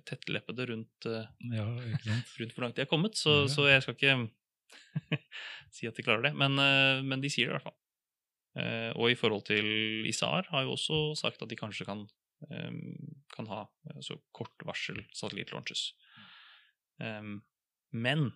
tettleppede 0.09 0.65
rundt, 0.71 1.07
uh, 1.09 1.29
ja, 1.53 1.67
rundt 2.41 2.55
hvor 2.55 2.65
langt 2.65 2.79
de 2.79 2.85
har 2.85 2.89
kommet, 2.89 3.17
så, 3.21 3.43
Ja. 3.43 3.51
så 3.53 3.67
jeg 3.69 3.85
skal 3.85 3.97
ikke 3.97 5.21
si 5.77 5.89
at 5.89 5.97
de 5.97 6.05
klarer 6.05 6.25
det. 6.29 6.33
Men, 6.41 6.57
uh, 6.57 7.05
men 7.05 7.21
de 7.21 7.29
sier 7.33 7.47
det 7.47 7.53
i 7.53 7.57
hvert 7.59 7.69
fall. 7.69 7.77
Eh, 8.59 8.91
og 8.99 9.11
i 9.11 9.15
forhold 9.15 9.45
til 9.47 10.07
ISAR 10.09 10.49
har 10.51 10.65
jo 10.65 10.75
også 10.75 10.99
sagt 11.21 11.41
at 11.43 11.51
de 11.51 11.57
kanskje 11.59 11.87
kan, 11.87 12.03
eh, 12.49 12.71
kan 13.31 13.47
ha 13.47 13.63
altså 13.95 14.19
kort 14.35 14.65
varsel 14.67 15.03
satellittlaunches. 15.15 15.91
Men 17.91 18.27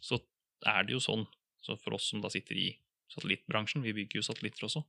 så 0.00 0.16
er 0.64 0.86
det 0.86 0.94
jo 0.94 1.00
sånn, 1.02 1.26
så 1.60 1.76
for 1.76 1.98
oss 1.98 2.06
som 2.08 2.22
da 2.22 2.30
sitter 2.32 2.56
i 2.56 2.70
satellittbransjen, 3.12 3.82
vi 3.84 3.92
bygger 3.92 4.22
jo 4.22 4.24
satellitter 4.24 4.64
også. 4.64 4.80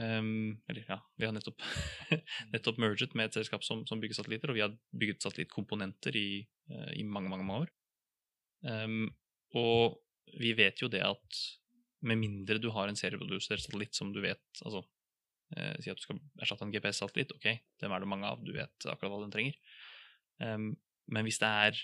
Eller 0.00 0.86
ja, 0.88 0.96
vi 1.20 1.26
har 1.26 1.34
nettopp, 1.36 1.60
nettopp 2.54 2.80
merget 2.80 3.12
med 3.14 3.28
et 3.28 3.36
selskap 3.36 3.66
som, 3.66 3.84
som 3.84 4.00
bygger 4.00 4.16
satellitter, 4.16 4.50
og 4.50 4.56
vi 4.56 4.64
har 4.64 4.72
bygget 4.96 5.26
satellittkomponenter 5.26 6.16
i, 6.16 6.40
i 6.96 7.04
mange, 7.04 7.28
mange, 7.28 7.60
år. 7.60 7.74
Og 9.60 10.00
vi 10.40 10.54
vet 10.56 10.80
jo 10.80 10.88
det 10.88 11.04
at 11.04 11.44
med 12.04 12.20
mindre 12.20 12.60
du 12.60 12.70
har 12.74 12.90
en 12.90 12.98
serieprodusert 12.98 13.62
satellitt 13.64 13.96
som 13.96 14.12
du 14.14 14.20
vet 14.24 14.62
altså, 14.64 14.84
eh, 15.56 15.74
Si 15.82 15.92
at 15.92 16.00
du 16.00 16.04
skal 16.04 16.20
erstatte 16.42 16.66
en 16.66 16.74
GPS-satellitt. 16.74 17.34
Ok, 17.36 17.48
dem 17.80 17.94
er 17.94 18.04
det 18.04 18.10
mange 18.10 18.28
av, 18.28 18.42
du 18.44 18.52
vet 18.56 18.88
akkurat 18.90 19.12
hva 19.12 19.22
den 19.24 19.34
trenger. 19.34 19.58
Um, 20.42 20.72
men 21.14 21.26
hvis 21.26 21.38
det 21.38 21.48
er 21.48 21.76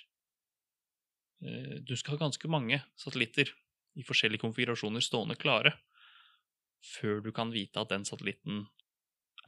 eh, 1.44 1.76
Du 1.86 1.94
skal 1.96 2.16
ha 2.16 2.24
ganske 2.24 2.50
mange 2.50 2.80
satellitter 2.98 3.52
i 3.98 4.04
forskjellige 4.06 4.42
konfigurasjoner 4.42 5.02
stående 5.04 5.38
klare 5.38 5.74
før 6.80 7.20
du 7.20 7.30
kan 7.36 7.50
vite 7.52 7.80
at 7.82 7.90
den 7.92 8.06
satellitten 8.08 8.64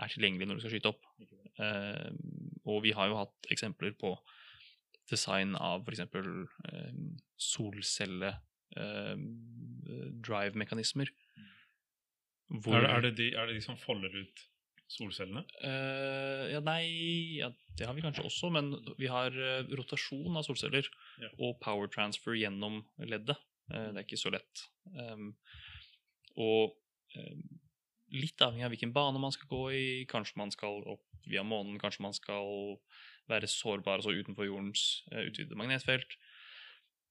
er 0.00 0.12
tilgjengelig 0.12 0.48
når 0.48 0.58
du 0.58 0.62
skal 0.64 0.74
skyte 0.74 0.90
opp. 0.92 1.06
Eh, 1.62 2.11
og 2.68 2.82
vi 2.85 2.92
har 2.96 3.08
jo 3.08 3.18
hatt 3.20 3.52
eksempler 3.52 3.94
på 3.98 4.14
design 5.11 5.56
av 5.58 5.87
f.eks. 5.87 6.02
Eh, 6.04 6.96
solcelle 7.40 8.35
eh, 8.76 9.26
drive-mekanismer. 10.22 11.11
Er, 12.52 12.85
er, 12.85 13.00
det 13.06 13.14
de, 13.16 13.30
er 13.32 13.48
det 13.48 13.56
de 13.56 13.64
som 13.64 13.78
folder 13.80 14.12
ut 14.12 14.42
solcellene? 14.92 15.44
Uh, 15.62 16.50
ja, 16.52 16.61
nei 16.64 16.82
ja, 17.38 17.48
Det 17.78 17.87
har 17.88 17.96
vi 17.96 18.04
kanskje 18.04 18.26
også, 18.28 18.50
men 18.52 18.72
vi 18.98 19.08
har 19.11 19.32
uh, 19.32 19.70
rotasjon 19.78 20.37
av 20.37 20.44
solceller 20.46 20.88
Ja. 21.22 21.30
og 21.38 21.58
power 21.64 21.88
transfer 21.92 22.37
gjennom 22.37 22.82
leddet. 23.00 23.38
Uh, 23.72 23.88
det 23.92 24.02
er 24.02 24.06
ikke 24.06 24.20
så 24.20 24.32
lett. 24.35 24.66
Um, 24.92 25.32
og 26.37 26.76
um, 27.16 27.42
litt 28.12 28.44
avhengig 28.44 28.66
av 28.66 28.74
hvilken 28.74 28.92
bane 28.92 29.22
man 29.22 29.32
skal 29.32 29.48
gå 29.48 29.62
i, 29.72 29.87
kanskje 30.11 30.40
man 30.40 30.52
skal 30.52 30.85
opp 30.85 31.06
via 31.24 31.44
månen, 31.46 31.80
kanskje 31.80 32.04
man 32.04 32.16
skal 32.16 32.76
være 33.30 33.48
sårbar 33.48 34.00
altså 34.00 34.12
utenfor 34.12 34.48
jordens 34.48 35.04
uh, 35.12 35.22
utvidede 35.24 35.56
magnetfelt, 35.56 36.18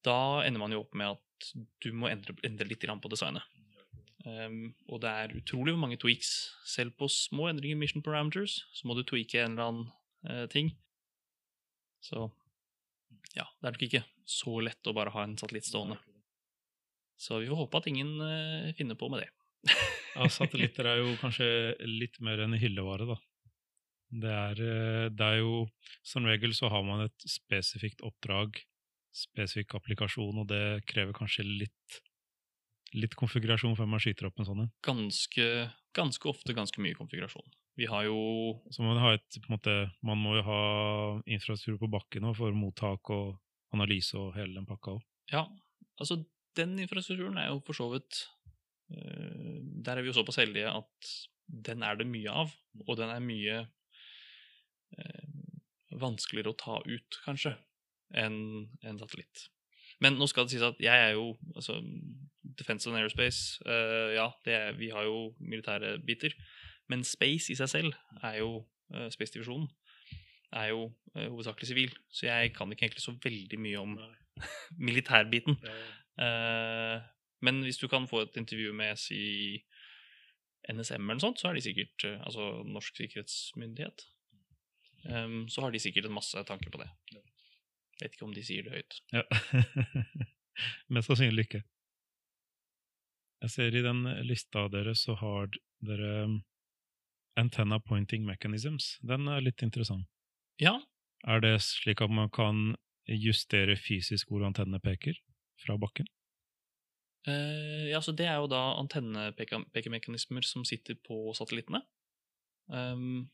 da 0.05 0.43
ender 0.45 0.61
man 0.61 0.73
jo 0.75 0.83
opp 0.83 0.95
med 0.97 1.15
at 1.15 1.51
du 1.81 1.89
må 1.97 2.09
endre, 2.11 2.35
endre 2.45 2.67
litt 2.69 2.85
på 2.85 3.11
designet. 3.11 3.45
Um, 4.21 4.75
og 4.85 5.01
det 5.01 5.09
er 5.09 5.33
utrolig 5.39 5.73
mange 5.77 5.97
tweaks. 6.01 6.51
Selv 6.67 6.93
på 6.99 7.09
små 7.09 7.49
endringer 7.49 7.77
i 7.77 7.81
mission 7.81 8.05
parameters 8.05 8.61
så 8.73 8.87
må 8.87 8.93
du 8.97 9.03
tweake 9.07 9.41
en 9.41 9.55
eller 9.55 9.71
annen 9.71 9.87
uh, 10.29 10.45
ting. 10.51 10.75
Så 12.05 12.29
ja, 13.33 13.47
det 13.61 13.67
er 13.67 13.75
nok 13.75 13.87
ikke 13.87 14.05
så 14.27 14.59
lett 14.63 14.87
å 14.87 14.95
bare 14.95 15.13
ha 15.15 15.25
en 15.25 15.37
satellitt 15.39 15.69
stående. 15.69 15.97
Så 17.21 17.41
vi 17.41 17.49
får 17.49 17.63
håpe 17.63 17.81
at 17.81 17.89
ingen 17.89 18.13
uh, 18.21 18.71
finner 18.77 18.99
på 18.99 19.11
med 19.13 19.25
det. 19.25 19.31
Ja, 20.11 20.25
satellitter 20.27 20.89
er 20.91 20.97
jo 20.99 21.13
kanskje 21.21 21.45
litt 21.87 22.17
mer 22.19 22.41
enn 22.43 22.57
hyllevare, 22.59 23.05
da. 23.07 23.15
Det 24.11 24.31
er, 24.31 24.59
eh, 24.59 25.05
det 25.07 25.23
er 25.23 25.37
jo 25.39 25.69
Som 26.03 26.25
regel 26.27 26.51
så 26.51 26.67
har 26.67 26.83
man 26.83 27.05
et 27.05 27.23
spesifikt 27.23 28.01
oppdrag, 28.03 28.59
spesifikk 29.15 29.75
applikasjon, 29.79 30.41
og 30.43 30.47
det 30.51 30.83
krever 30.89 31.15
kanskje 31.15 31.45
litt, 31.45 32.01
litt 32.95 33.15
konfigurasjon 33.19 33.75
før 33.79 33.89
man 33.91 34.03
skyter 34.03 34.29
opp 34.29 34.39
en 34.39 34.47
sånn 34.47 34.63
en. 34.65 34.71
Ganske, 34.85 35.47
ganske 35.97 36.31
ofte 36.31 36.55
ganske 36.57 36.83
mye 36.83 36.97
konfigurasjon. 36.97 37.47
Vi 37.79 37.87
har 37.87 38.03
jo 38.05 38.17
Så 38.71 38.83
man, 38.83 38.99
har 38.99 39.15
et, 39.15 39.39
måte, 39.49 39.73
man 40.03 40.19
må 40.19 40.35
jo 40.37 40.43
ha 40.47 40.61
infrastruktur 41.25 41.79
på 41.85 41.91
bakken 41.95 42.27
også 42.27 42.43
for 42.43 42.57
mottak 42.57 43.11
og 43.15 43.37
analyse 43.75 44.17
og 44.19 44.35
hele 44.35 44.57
den 44.57 44.67
pakka 44.67 44.97
òg. 44.97 45.03
Ja, 45.31 45.45
altså 45.97 46.19
den 46.59 46.75
infrastrukturen 46.83 47.39
er 47.39 47.51
jo 47.51 47.61
for 47.63 47.77
så 47.77 47.87
vidt 47.93 48.25
eh, 48.91 49.59
Der 49.85 49.95
er 49.95 50.03
vi 50.03 50.11
jo 50.11 50.17
såpass 50.17 50.41
heldige 50.41 50.73
at 50.73 51.13
den 51.51 51.83
er 51.83 51.97
det 51.99 52.07
mye 52.07 52.31
av, 52.43 52.51
og 52.85 52.97
den 52.99 53.11
er 53.11 53.23
mye 53.23 53.55
eh, 54.95 55.31
vanskeligere 55.99 56.53
å 56.53 56.59
ta 56.59 56.77
ut, 56.85 57.17
kanskje, 57.25 57.55
enn 58.17 58.37
en 58.83 58.99
satellitt. 58.99 59.47
Men 60.01 60.17
nå 60.17 60.27
skal 60.29 60.47
det 60.47 60.55
sies 60.55 60.65
at 60.65 60.79
jeg 60.81 61.07
er 61.09 61.13
jo 61.13 61.35
altså, 61.55 61.77
Defense 62.57 62.89
and 62.89 62.97
Aerospace 62.97 63.61
uh, 63.67 64.09
Ja, 64.15 64.31
det 64.45 64.55
er, 64.55 64.71
vi 64.79 64.89
har 64.89 65.05
jo 65.05 65.35
militære 65.39 65.99
biter. 66.05 66.33
Men 66.89 67.05
space 67.07 67.53
i 67.53 67.57
seg 67.59 67.69
selv 67.69 67.93
er 68.23 68.39
jo 68.41 68.63
uh, 68.95 69.07
Space 69.13 69.35
Divisjonen 69.35 69.69
er 70.51 70.71
jo 70.73 70.87
uh, 70.89 71.27
hovedsakelig 71.27 71.69
sivil. 71.69 71.93
Så 72.09 72.25
jeg 72.27 72.53
kan 72.55 72.71
ikke 72.71 72.87
egentlig 72.87 73.03
så 73.05 73.15
veldig 73.23 73.59
mye 73.59 73.79
om 73.79 73.97
militærbiten. 74.89 75.59
Uh, 76.17 76.97
men 77.41 77.61
hvis 77.65 77.77
du 77.81 77.87
kan 77.87 78.07
få 78.07 78.25
et 78.25 78.37
intervju 78.37 78.73
med 78.73 78.97
si 79.01 79.61
NSM 80.69 81.01
eller 81.01 81.17
noe 81.17 81.23
sånt, 81.23 81.41
så 81.41 81.49
er 81.49 81.57
de 81.57 81.63
sikkert 81.65 82.05
eh, 82.05 82.19
Altså 82.21 82.61
Norsk 82.69 82.99
sikkerhetsmyndighet. 83.01 84.05
Um, 85.09 85.47
så 85.49 85.63
har 85.63 85.73
de 85.73 85.81
sikkert 85.81 86.05
en 86.05 86.13
masse 86.13 86.37
tanker 86.45 86.69
på 86.69 86.77
det. 86.83 86.89
Vet 88.01 88.15
ikke 88.15 88.25
om 88.25 88.33
de 88.33 88.43
sier 88.45 88.65
det 88.65 88.73
høyt. 88.73 88.99
Ja. 89.13 89.23
Mest 90.93 91.11
sannsynlig 91.11 91.47
ikke. 91.47 91.61
Jeg 93.41 93.53
ser 93.55 93.75
i 93.77 93.83
den 93.85 94.05
lista 94.25 94.67
deres 94.73 95.05
så 95.07 95.15
har 95.17 95.49
dere 95.85 96.25
um, 96.29 96.39
antenna 97.39 97.79
pointing 97.81 98.25
mechanisms. 98.27 98.95
Den 99.05 99.29
er 99.31 99.41
litt 99.41 99.61
interessant. 99.65 100.09
Ja, 100.61 100.79
Er 101.21 101.41
det 101.41 101.61
slik 101.61 102.01
at 102.01 102.09
man 102.09 102.29
kan 102.33 102.75
justere 103.05 103.75
fysisk 103.77 104.29
hvor 104.29 104.41
antennene 104.45 104.79
peker 104.81 105.17
fra 105.61 105.77
bakken? 105.77 106.07
Uh, 107.27 107.89
ja, 107.91 108.01
så 108.01 108.13
det 108.17 108.25
er 108.25 108.39
jo 108.41 108.49
da 108.49 108.61
antennepekemekanismer 108.81 110.45
som 110.45 110.65
sitter 110.65 110.97
på 111.05 111.33
satellittene. 111.37 111.83
Um, 112.65 113.29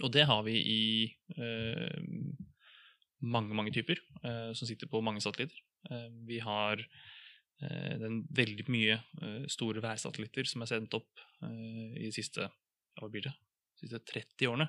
og 0.00 0.12
det 0.14 0.24
har 0.24 0.42
vi 0.46 0.54
i 0.56 0.84
eh, 1.36 1.98
mange, 3.22 3.54
mange 3.54 3.72
typer 3.74 4.00
eh, 4.26 4.50
som 4.56 4.68
sitter 4.68 4.90
på 4.90 5.00
mange 5.04 5.22
satellitter. 5.22 5.58
Ehm, 5.90 6.22
vi 6.26 6.40
har 6.42 6.80
eh, 7.62 8.06
veldig 8.34 8.66
mye 8.72 8.98
eh, 8.98 9.46
store 9.52 9.82
værsatellitter 9.84 10.48
som 10.48 10.64
er 10.64 10.72
sendt 10.72 10.96
opp 10.98 11.22
eh, 11.46 11.98
i 12.02 12.06
de 12.08 12.12
siste, 12.14 12.48
det? 12.98 13.32
De 13.32 13.86
siste 13.86 14.02
30 14.12 14.50
årene, 14.50 14.68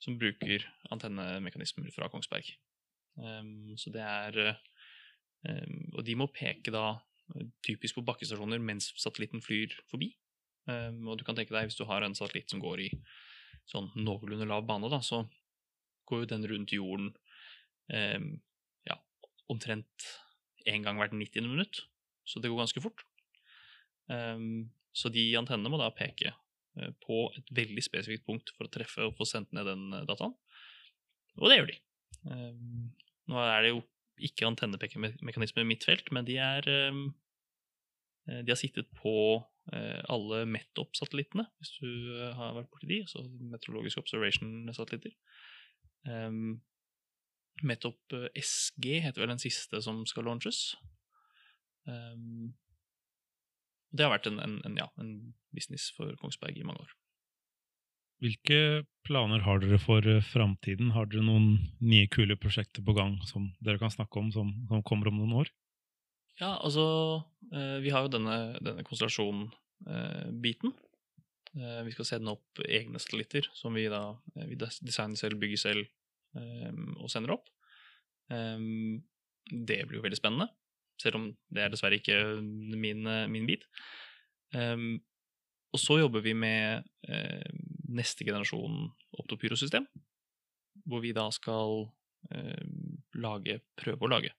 som 0.00 0.18
bruker 0.20 0.64
antennemekanismer 0.94 1.90
fra 1.92 2.08
Kongsberg. 2.12 2.46
Så 3.76 3.90
det 3.92 4.04
er 4.06 4.36
eh, 4.46 5.72
Og 5.92 6.04
de 6.06 6.14
må 6.16 6.28
peke 6.32 6.72
da 6.72 7.00
typisk 7.66 7.98
på 7.98 8.04
bakkestasjoner 8.06 8.62
mens 8.62 8.92
satellitten 8.98 9.42
flyr 9.44 9.74
forbi. 9.90 10.08
Og 10.70 11.18
du 11.18 11.24
kan 11.26 11.36
tenke 11.36 11.52
deg, 11.54 11.68
hvis 11.68 11.78
du 11.78 11.84
har 11.88 12.04
en 12.06 12.14
satellitt 12.14 12.50
som 12.52 12.62
går 12.62 12.82
i 12.84 12.88
sånn 13.70 13.90
noenlunde 13.98 14.48
lav 14.48 14.64
bane, 14.68 14.88
da, 14.90 15.00
så 15.02 15.24
går 16.10 16.24
jo 16.24 16.30
den 16.32 16.46
rundt 16.50 16.74
jorden 16.74 17.10
ja, 17.90 18.96
omtrent 19.50 20.06
én 20.70 20.84
gang 20.86 21.00
hvert 21.00 21.16
90. 21.16 21.48
minutt. 21.48 21.82
Så 22.28 22.38
det 22.38 22.50
går 22.52 22.62
ganske 22.62 22.82
fort. 22.84 23.02
Um, 24.10 24.70
så 24.94 25.10
de 25.10 25.24
antennene 25.38 25.70
må 25.72 25.78
da 25.80 25.88
peke 25.94 26.30
uh, 26.30 26.90
på 27.02 27.24
et 27.38 27.50
veldig 27.54 27.82
spesifikt 27.82 28.26
punkt 28.26 28.52
for 28.54 28.66
å 28.66 28.72
treffe 28.72 29.06
og 29.06 29.16
få 29.18 29.26
sendt 29.26 29.50
ned 29.56 29.66
den 29.66 29.88
uh, 29.94 30.04
dataen. 30.06 30.36
Og 31.38 31.50
det 31.50 31.58
gjør 31.58 31.70
de. 31.72 31.78
Um, 32.30 32.90
nå 33.30 33.42
er 33.42 33.64
det 33.64 33.72
jo 33.72 33.82
ikke 34.26 34.48
antennepekemekanismer 34.50 35.64
i 35.64 35.68
mitt 35.68 35.86
felt, 35.88 36.10
men 36.14 36.26
de 36.28 36.36
er 36.42 36.66
eh, 36.70 36.98
De 38.28 38.52
har 38.52 38.58
sittet 38.58 38.90
på 38.98 39.14
eh, 39.72 40.00
alle 40.12 40.44
METOP-satellittene, 40.50 41.46
hvis 41.60 41.72
du 41.78 41.88
eh, 41.88 42.34
har 42.36 42.56
vært 42.58 42.70
borti 42.72 42.90
de, 42.90 43.00
altså 43.06 43.24
Meteorologisk 43.52 44.02
Observation-satellitter. 44.02 45.14
METOP 47.66 48.16
eh, 48.16 48.30
SG 48.40 49.00
heter 49.04 49.22
vel 49.22 49.32
den 49.34 49.42
siste 49.42 49.80
som 49.84 50.02
skal 50.08 50.26
launches. 50.28 50.74
Um, 51.88 52.52
det 53.90 54.06
har 54.06 54.12
vært 54.14 54.28
en, 54.30 54.38
en, 54.42 54.58
en, 54.66 54.76
ja, 54.78 54.88
en 55.02 55.12
business 55.56 55.88
for 55.96 56.12
Kongsberg 56.20 56.58
i 56.58 56.66
mange 56.66 56.84
år. 56.84 56.96
Hvilke 58.20 58.84
planer 59.08 59.42
har 59.46 59.62
dere 59.62 59.80
for 59.80 60.04
eh, 60.06 60.24
framtiden? 60.32 60.92
Har 60.96 61.08
dere 61.10 61.24
noen 61.26 61.54
nye, 61.80 62.10
kule 62.12 62.36
prosjekter 62.40 62.84
på 62.86 62.94
gang 62.96 63.16
som 63.28 63.50
dere 63.64 63.80
kan 63.80 63.92
snakke 63.92 64.20
om, 64.20 64.30
som, 64.34 64.52
som 64.70 64.84
kommer 64.86 65.10
om 65.10 65.18
noen 65.22 65.38
år? 65.42 65.52
Ja, 66.40 66.54
altså 66.56 66.84
eh, 67.52 67.80
Vi 67.84 67.92
har 67.92 68.06
jo 68.06 68.14
denne, 68.16 68.36
denne 68.60 68.84
konstellasjon-biten. 68.86 70.76
Vi 71.50 71.90
skal 71.90 72.06
sende 72.06 72.30
opp 72.36 72.60
egne 72.62 73.00
satellitter 73.02 73.48
som 73.58 73.74
vi 73.74 73.88
da 73.90 74.12
vi 74.46 74.54
designer 74.54 75.18
selv, 75.18 75.40
bygger 75.42 75.58
selv 75.58 75.88
eh, 76.38 76.72
og 76.98 77.10
sender 77.12 77.36
opp. 77.36 77.50
Eh, 78.30 78.58
det 79.50 79.82
blir 79.86 79.98
jo 79.98 80.06
veldig 80.06 80.20
spennende, 80.20 80.50
selv 81.00 81.18
om 81.18 81.30
det 81.50 81.64
er 81.64 81.72
dessverre 81.72 81.98
ikke 81.98 82.18
min, 82.40 83.06
eh, 83.06 83.26
min 83.32 83.48
bit. 83.48 83.66
Eh, 84.54 84.76
og 85.70 85.78
så 85.78 86.00
jobber 86.00 86.24
vi 86.24 86.34
med 86.34 86.86
eh, 87.06 87.50
neste 87.90 88.26
generasjon 88.26 88.88
optopyrosystem, 89.20 89.86
hvor 90.86 91.02
vi 91.04 91.14
da 91.14 91.28
skal 91.34 91.84
eh, 92.34 92.66
lage, 93.22 93.60
prøve 93.78 94.06
å 94.06 94.10
lage 94.10 94.34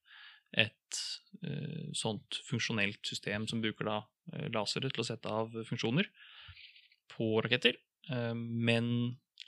et 0.51 1.01
eh, 1.45 1.88
sånt 1.95 2.41
funksjonelt 2.49 2.99
system 3.08 3.47
som 3.47 3.63
bruker 3.63 3.88
da 3.88 3.97
eh, 4.34 4.49
lasere 4.51 4.91
til 4.91 5.04
å 5.04 5.08
sette 5.08 5.32
av 5.32 5.56
funksjoner 5.67 6.10
på 7.12 7.34
raketter, 7.43 7.75
men 8.34 8.86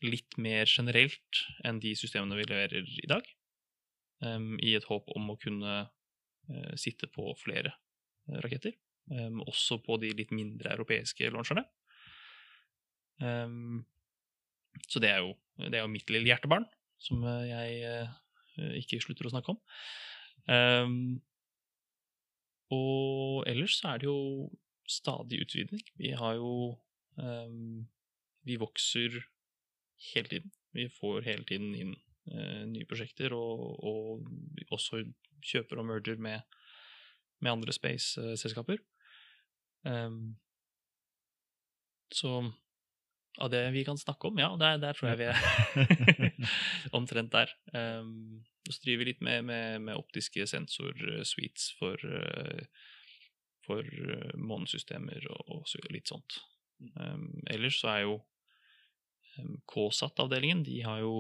litt 0.03 0.37
mer 0.41 0.67
generelt 0.69 1.43
enn 1.65 1.79
de 1.83 1.93
systemene 1.97 2.37
vi 2.39 2.47
leverer 2.49 2.87
i 3.03 3.09
dag, 3.09 3.27
um, 4.25 4.53
i 4.59 4.75
et 4.77 4.87
håp 4.89 5.09
om 5.15 5.31
å 5.33 5.39
kunne 5.41 5.75
uh, 5.87 6.73
sitte 6.79 7.09
på 7.11 7.31
flere 7.39 7.73
eh, 7.73 8.39
raketter. 8.43 8.75
um, 9.11 9.41
også 9.43 9.81
på 9.83 9.97
de 9.99 10.13
litt 10.15 10.31
mindre 10.31 10.71
europeiske 10.75 11.31
launcherne. 11.31 11.65
Um, 13.19 13.83
så 14.89 14.99
det 15.03 15.11
er, 15.11 15.21
jo, 15.23 15.35
det 15.59 15.77
er 15.77 15.83
jo 15.83 15.91
mitt 15.91 16.09
lille 16.11 16.31
hjertebarn, 16.31 16.65
som 17.01 17.23
eh, 17.27 17.49
jeg 17.49 18.07
uh, 18.07 18.73
ikke 18.79 19.01
slutter 19.03 19.27
å 19.27 19.33
snakke 19.33 19.53
om. 19.53 19.59
Um, 20.47 21.21
og 22.73 23.43
ellers 23.47 23.77
så 23.79 23.93
er 23.93 24.01
det 24.01 24.07
jo 24.09 24.49
stadig 24.89 25.43
utvidning. 25.45 25.83
Vi 25.99 26.15
har 26.17 26.39
jo 26.39 26.73
Vi 28.43 28.55
vokser 28.57 29.19
hele 30.13 30.29
tiden. 30.29 30.51
Vi 30.73 30.87
får 30.89 31.21
hele 31.27 31.45
tiden 31.47 31.73
inn 31.77 31.93
eh, 32.31 32.63
nye 32.69 32.87
prosjekter, 32.89 33.35
og, 33.35 33.77
og 33.83 34.73
også 34.73 35.03
kjøper 35.43 35.81
og 35.81 35.87
merger 35.89 36.19
med, 36.21 36.41
med 37.43 37.51
andre 37.51 37.75
space-selskaper. 37.75 38.81
Um, 39.83 40.35
så 42.13 42.37
av 43.41 43.49
det 43.49 43.63
vi 43.73 43.81
kan 43.83 43.97
snakke 43.97 44.29
om, 44.29 44.37
ja, 44.39 44.51
der, 44.59 44.77
der 44.79 44.95
tror 44.95 45.11
jeg 45.11 45.19
vi 45.19 45.29
er 45.31 45.37
omtrent 46.97 47.33
der. 47.33 47.51
Um, 47.73 48.43
så 48.69 48.79
driver 48.83 49.03
vi 49.03 49.09
litt 49.11 49.23
med, 49.25 49.41
med, 49.43 49.81
med 49.83 49.99
optiske 49.99 50.45
sensorsuites 50.47 51.73
for, 51.75 51.99
for 53.65 53.89
månesystemer 54.39 55.25
og, 55.33 55.49
og 55.57 55.89
litt 55.91 56.13
sånt. 56.13 56.37
Um, 56.95 57.41
ellers 57.51 57.81
så 57.81 57.91
er 57.91 58.05
jo 58.05 58.21
KSAT-avdelingen 59.69 60.63
De 60.67 60.81
har 60.85 60.99
jo 61.01 61.13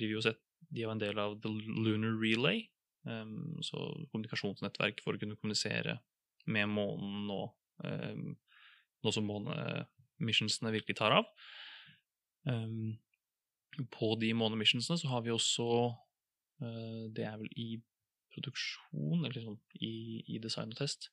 jo 0.00 0.22
sett, 0.24 0.40
de 0.72 0.84
er 0.84 0.92
en 0.92 1.00
del 1.00 1.18
av 1.20 1.36
The 1.42 1.50
Lunar 1.50 2.14
Relay, 2.20 2.66
um, 3.04 3.58
så 3.64 3.78
kommunikasjonsnettverk 4.12 5.02
for 5.04 5.14
å 5.14 5.20
kunne 5.20 5.36
kommunisere 5.36 5.98
med 6.46 6.70
månen 6.72 7.26
nå, 7.28 7.40
um, 7.84 8.34
nå 9.02 9.12
som 9.14 9.28
månemissionsene 9.28 10.72
virkelig 10.74 10.96
tar 10.98 11.18
av. 11.18 11.28
Um, 12.48 12.96
på 13.92 14.14
de 14.20 14.32
månemissionsene 14.36 15.00
så 15.00 15.12
har 15.12 15.22
vi 15.22 15.30
også 15.32 15.66
uh, 15.92 17.04
Det 17.14 17.22
er 17.24 17.36
vel 17.38 17.52
i 17.56 17.68
produksjon, 18.32 19.26
eller 19.26 19.44
sånn 19.44 19.60
i, 19.78 20.22
i 20.32 20.40
design 20.42 20.72
og 20.72 20.80
test, 20.80 21.10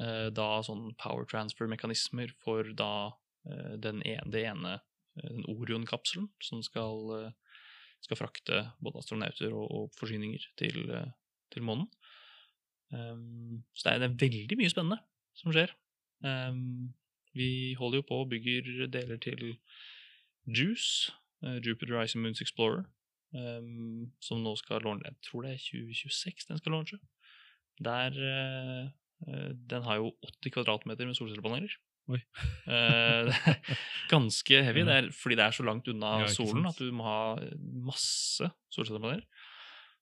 uh, 0.00 0.28
da 0.32 0.62
sånn 0.66 0.90
power 1.00 1.28
transfer-mekanismer 1.28 2.32
for 2.40 2.72
da 2.76 3.10
uh, 3.12 3.74
den 3.76 4.00
ene, 4.08 4.30
det 4.32 4.46
ene 4.48 4.78
den 5.18 5.46
Orion-kapselen 5.50 6.28
som 6.44 6.62
skal, 6.62 7.32
skal, 8.04 8.18
frakte 8.20 8.60
både 8.80 9.02
astronauter 9.02 9.54
og, 9.56 9.66
og 9.70 9.96
forsyninger 9.98 10.44
til, 10.60 10.84
til 11.50 11.66
månen. 11.66 11.88
Um, 12.92 13.62
så 13.74 13.88
det 13.88 13.92
er, 13.92 13.98
det 13.98 14.08
er, 14.10 14.30
veldig 14.30 14.58
mye 14.58 14.70
spennende 14.70 14.98
som 15.38 15.54
skjer. 15.54 15.72
Um, 16.26 16.92
vi 17.34 17.74
holder 17.78 18.00
jo 18.00 18.06
på 18.08 18.22
og 18.24 18.30
bygger 18.32 18.86
deler 18.90 19.20
til 19.22 19.56
Juice, 20.46 21.12
uh, 21.46 21.58
Jupiter 21.66 22.00
and 22.00 22.22
Moons 22.22 22.42
Explorer, 22.42 22.84
um, 23.34 24.10
som 24.20 24.42
nå 24.42 24.56
skal 24.56 24.82
launche 24.82 25.06
Jeg 25.06 25.16
tror 25.28 25.42
det 25.42 25.52
er 25.52 25.62
2026 25.62 26.48
den 26.48 26.58
skal 26.58 26.72
launche. 26.72 26.98
Der 27.78 28.10
uh, 28.10 28.90
Den 29.70 29.82
har 29.82 29.96
jo 29.96 30.14
80 30.42 30.52
kvadratmeter 30.52 31.06
med 31.06 31.14
solcellepaneler. 31.14 31.70
Uh, 32.10 33.30
ganske 34.12 34.62
heavy. 34.66 34.86
Det 34.88 34.96
er 34.96 35.12
fordi 35.14 35.38
det 35.38 35.46
er 35.46 35.56
så 35.56 35.66
langt 35.66 35.88
unna 35.92 36.20
ja, 36.24 36.32
solen 36.32 36.66
at 36.70 36.80
du 36.80 36.90
må 36.94 37.06
ha 37.06 37.20
masse 37.86 38.50
solcellepaneler. 38.74 39.26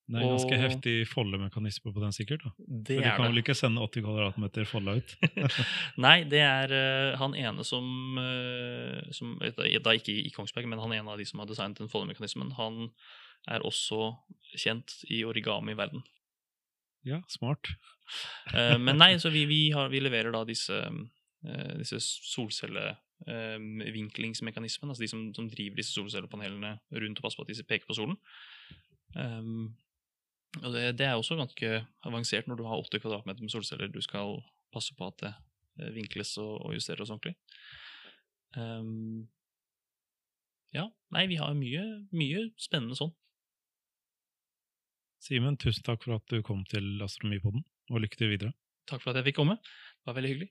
Det 0.09 0.17
er 0.17 0.25
en 0.25 0.31
ganske 0.33 0.57
og, 0.57 0.63
heftig 0.63 0.93
foldemekanisme 1.11 1.91
på 1.93 2.01
den, 2.01 2.15
sikkert? 2.17 2.45
da. 2.47 2.51
Det 2.57 2.95
For 2.97 3.05
de 3.05 3.11
kan 3.13 3.27
vel 3.29 3.41
ikke 3.43 3.57
sende 3.59 3.83
80 3.85 4.05
kvadratmeter 4.07 4.69
folda 4.69 4.95
ut? 4.97 5.11
Nei, 6.07 6.23
det 6.25 6.41
er 6.41 6.73
uh, 6.73 7.19
han 7.21 7.37
ene 7.37 7.67
som, 7.69 8.17
uh, 8.17 9.05
som, 9.13 9.35
Da 9.37 9.93
ikke 9.99 10.15
i 10.17 10.33
Kongsberg, 10.33 10.71
men 10.71 10.81
han 10.81 10.95
ene 10.97 11.13
av 11.13 11.21
de 11.21 11.29
som 11.29 11.43
har 11.43 11.51
designet 11.51 11.83
den 11.83 11.93
foldemekanismen. 11.93 12.55
Han 12.57 12.89
er 13.53 13.65
også 13.69 14.15
kjent 14.57 14.97
i 15.13 15.27
origami-verden. 15.29 16.01
Ja, 17.05 17.21
smart. 17.29 17.69
uh, 18.57 18.79
men 18.81 18.97
nei, 18.97 19.13
så 19.23 19.29
vi, 19.35 19.45
vi, 19.51 19.67
har, 19.77 19.93
vi 19.93 20.01
leverer 20.01 20.33
da 20.33 20.41
disse, 20.49 20.87
disse 21.79 22.01
solcellevinklingsmekanismene, 22.03 24.91
altså 24.91 25.05
de 25.05 25.13
som, 25.13 25.21
som, 25.37 25.47
driver 25.51 25.77
disse 25.79 25.95
solcellepanelene 25.95 26.73
rundt 26.91 27.19
og 27.21 27.23
passer 27.23 27.39
på 27.39 27.45
at 27.47 27.53
disse 27.53 27.69
peker 27.69 27.87
på 27.87 27.95
solen. 27.95 28.19
Um, 29.15 29.79
og 30.63 30.73
det, 30.73 30.99
det, 30.99 31.07
er 31.07 31.15
også 31.15 31.37
ganske 31.37 31.85
avansert 32.09 32.49
når 32.49 32.57
du 32.59 32.65
har 32.67 32.83
80 32.83 33.03
kvadratmeter 33.05 33.45
med 33.45 33.53
solceller. 33.53 33.93
Du 33.93 34.01
skal 34.01 34.41
passe 34.73 34.95
på 34.97 35.07
at 35.07 35.21
det 35.23 35.33
eh, 35.81 35.95
vinkles 35.95 36.37
og, 36.43 36.67
og 36.67 36.75
justeres 36.75 37.11
ordentlig. 37.11 37.37
Um, 38.57 39.29
ja, 40.75 40.89
nei, 41.15 41.27
vi 41.29 41.39
har 41.41 41.57
mye, 41.57 41.85
mye 42.13 42.49
spennende 42.61 42.97
sånn. 42.99 43.13
Simen, 45.25 45.59
tusen 45.61 45.85
takk 45.85 46.05
for 46.05 46.19
at 46.19 46.29
du 46.31 46.41
kom 46.47 46.63
til 46.71 47.01
Astronomipodden, 47.05 47.65
og 47.91 48.05
lykke 48.05 48.21
til 48.21 48.33
videre. 48.33 48.55
Takk 48.89 49.03
for 49.03 49.13
at 49.13 49.21
jeg 49.21 49.31
fikk 49.31 49.41
komme. 49.41 49.59
Det 49.61 50.09
var 50.09 50.17
veldig 50.17 50.33
hyggelig. 50.33 50.51